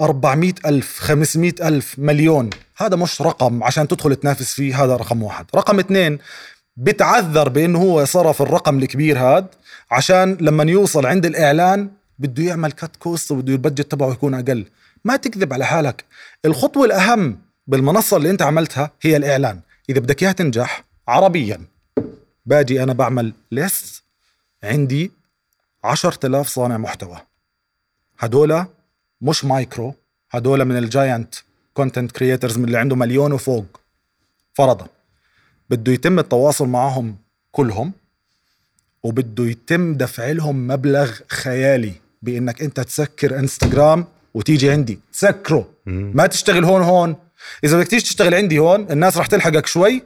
400 0.00 0.54
ألف 0.66 0.98
500 0.98 1.52
ألف 1.62 1.98
مليون. 1.98 2.50
هذا 2.76 2.96
مش 2.96 3.22
رقم 3.22 3.62
عشان 3.62 3.88
تدخل 3.88 4.16
تنافس 4.16 4.54
فيه 4.54 4.84
هذا 4.84 4.96
رقم 4.96 5.22
واحد. 5.22 5.46
رقم 5.54 5.78
اثنين 5.78 6.18
بتعذر 6.76 7.48
بأنه 7.48 7.78
هو 7.78 8.04
صرف 8.04 8.42
الرقم 8.42 8.78
الكبير 8.78 9.18
هذا 9.18 9.46
عشان 9.90 10.36
لما 10.40 10.70
يوصل 10.70 11.06
عند 11.06 11.26
الإعلان 11.26 11.90
بده 12.18 12.42
يعمل 12.42 12.72
cut 12.72 12.96
cost 12.96 13.30
وبده 13.30 13.52
ال 13.52 13.57
budget 13.57 13.90
تبعه 13.92 14.12
يكون 14.12 14.34
أقل. 14.34 14.66
ما 15.04 15.16
تكذب 15.16 15.52
على 15.52 15.66
حالك. 15.66 16.04
الخطوة 16.44 16.84
الأهم 16.84 17.38
بالمنصة 17.66 18.16
اللي 18.16 18.30
أنت 18.30 18.42
عملتها 18.42 18.90
هي 19.02 19.16
الإعلان. 19.16 19.60
إذا 19.90 20.00
بدك 20.00 20.22
إياها 20.22 20.32
تنجح 20.32 20.84
عربيا. 21.08 21.60
باجي 22.46 22.82
أنا 22.82 22.92
بعمل 22.92 23.32
list 23.52 24.01
عندي 24.64 25.12
10000 25.84 26.48
صانع 26.48 26.76
محتوى. 26.76 27.20
هدول 28.18 28.66
مش 29.20 29.44
مايكرو 29.44 29.94
هدول 30.30 30.64
من 30.64 30.76
ال 30.76 30.86
giant 30.86 31.34
content 31.74 32.12
creators 32.12 32.58
من 32.58 32.64
اللي 32.64 32.78
عنده 32.78 32.96
مليون 32.96 33.32
وفوق. 33.32 33.80
فرضا 34.54 34.86
بده 35.70 35.92
يتم 35.92 36.18
التواصل 36.18 36.68
معهم 36.68 37.16
كلهم 37.52 37.92
وبده 39.02 39.44
يتم 39.44 39.94
دفع 39.94 40.30
لهم 40.30 40.66
مبلغ 40.66 41.18
خيالي 41.28 41.92
بإنك 42.22 42.62
أنت 42.62 42.80
تسكر 42.80 43.38
انستغرام 43.38 44.06
وتيجي 44.34 44.70
عندي. 44.70 44.98
تسكره 45.12 45.68
ما 45.86 46.26
تشتغل 46.26 46.64
هون 46.64 46.82
هون. 46.82 47.16
إذا 47.64 47.76
بدك 47.78 47.88
تيجي 47.88 48.02
تشتغل 48.02 48.34
عندي 48.34 48.58
هون 48.58 48.92
الناس 48.92 49.16
رح 49.16 49.26
تلحقك 49.26 49.66
شوي. 49.66 50.02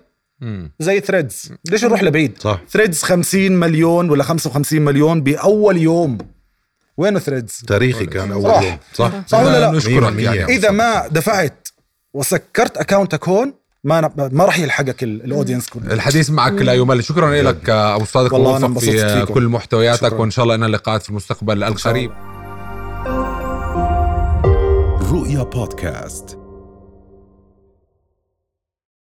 زي 0.81 1.01
ثريدز 1.01 1.53
ليش 1.71 1.85
نروح 1.85 2.03
لبعيد؟ 2.03 2.39
صح. 2.41 2.61
ثريدز 2.71 3.03
50 3.03 3.53
مليون 3.53 4.11
ولا 4.11 4.23
55 4.25 4.83
مليون 4.83 5.21
بأول 5.23 5.77
يوم. 5.77 6.19
وينه 6.97 7.19
ثريدز 7.19 7.65
تاريخي 7.67 8.07
كان 8.07 8.33
أول 8.33 8.43
صح. 8.51 8.63
يوم. 8.63 8.79
صح. 8.95 9.13
صح 9.27 9.39
ولا 9.39 9.61
لا؟ 9.61 9.71
نشكرك 9.71 10.19
يعني. 10.19 10.45
إذا 10.45 10.71
ما 10.71 11.09
دفعت 11.09 11.69
وسكرت 12.15 12.77
اكاونتك 12.77 13.29
هون 13.29 13.55
ما 13.85 14.11
ما 14.17 14.45
راح 14.45 14.59
يلحقك 14.59 15.03
ال- 15.03 15.25
ال 15.25 15.30
audience 15.30 15.69
كله 15.69 15.93
الحديث 15.93 16.31
معك 16.31 16.53
لا 16.53 16.73
يمل. 16.73 17.05
شكرا 17.05 17.43
لك 17.43 17.71
ابو 17.71 18.05
صادق 18.05 18.35
والله 18.35 18.57
أنا 18.57 18.67
وموفق 18.67 18.89
انبسطت 18.89 19.27
في. 19.27 19.33
كل 19.33 19.49
محتوياتك 19.49 20.07
شكراً. 20.07 20.19
وإن 20.19 20.31
شاء 20.31 20.43
الله 20.43 20.57
لنا 20.57 20.67
لقاءات 20.67 21.03
في 21.03 21.11
المستقبل 21.11 21.63
القريب. 21.65 22.11
رؤيا 25.13 25.43
بودكاست. 25.43 26.39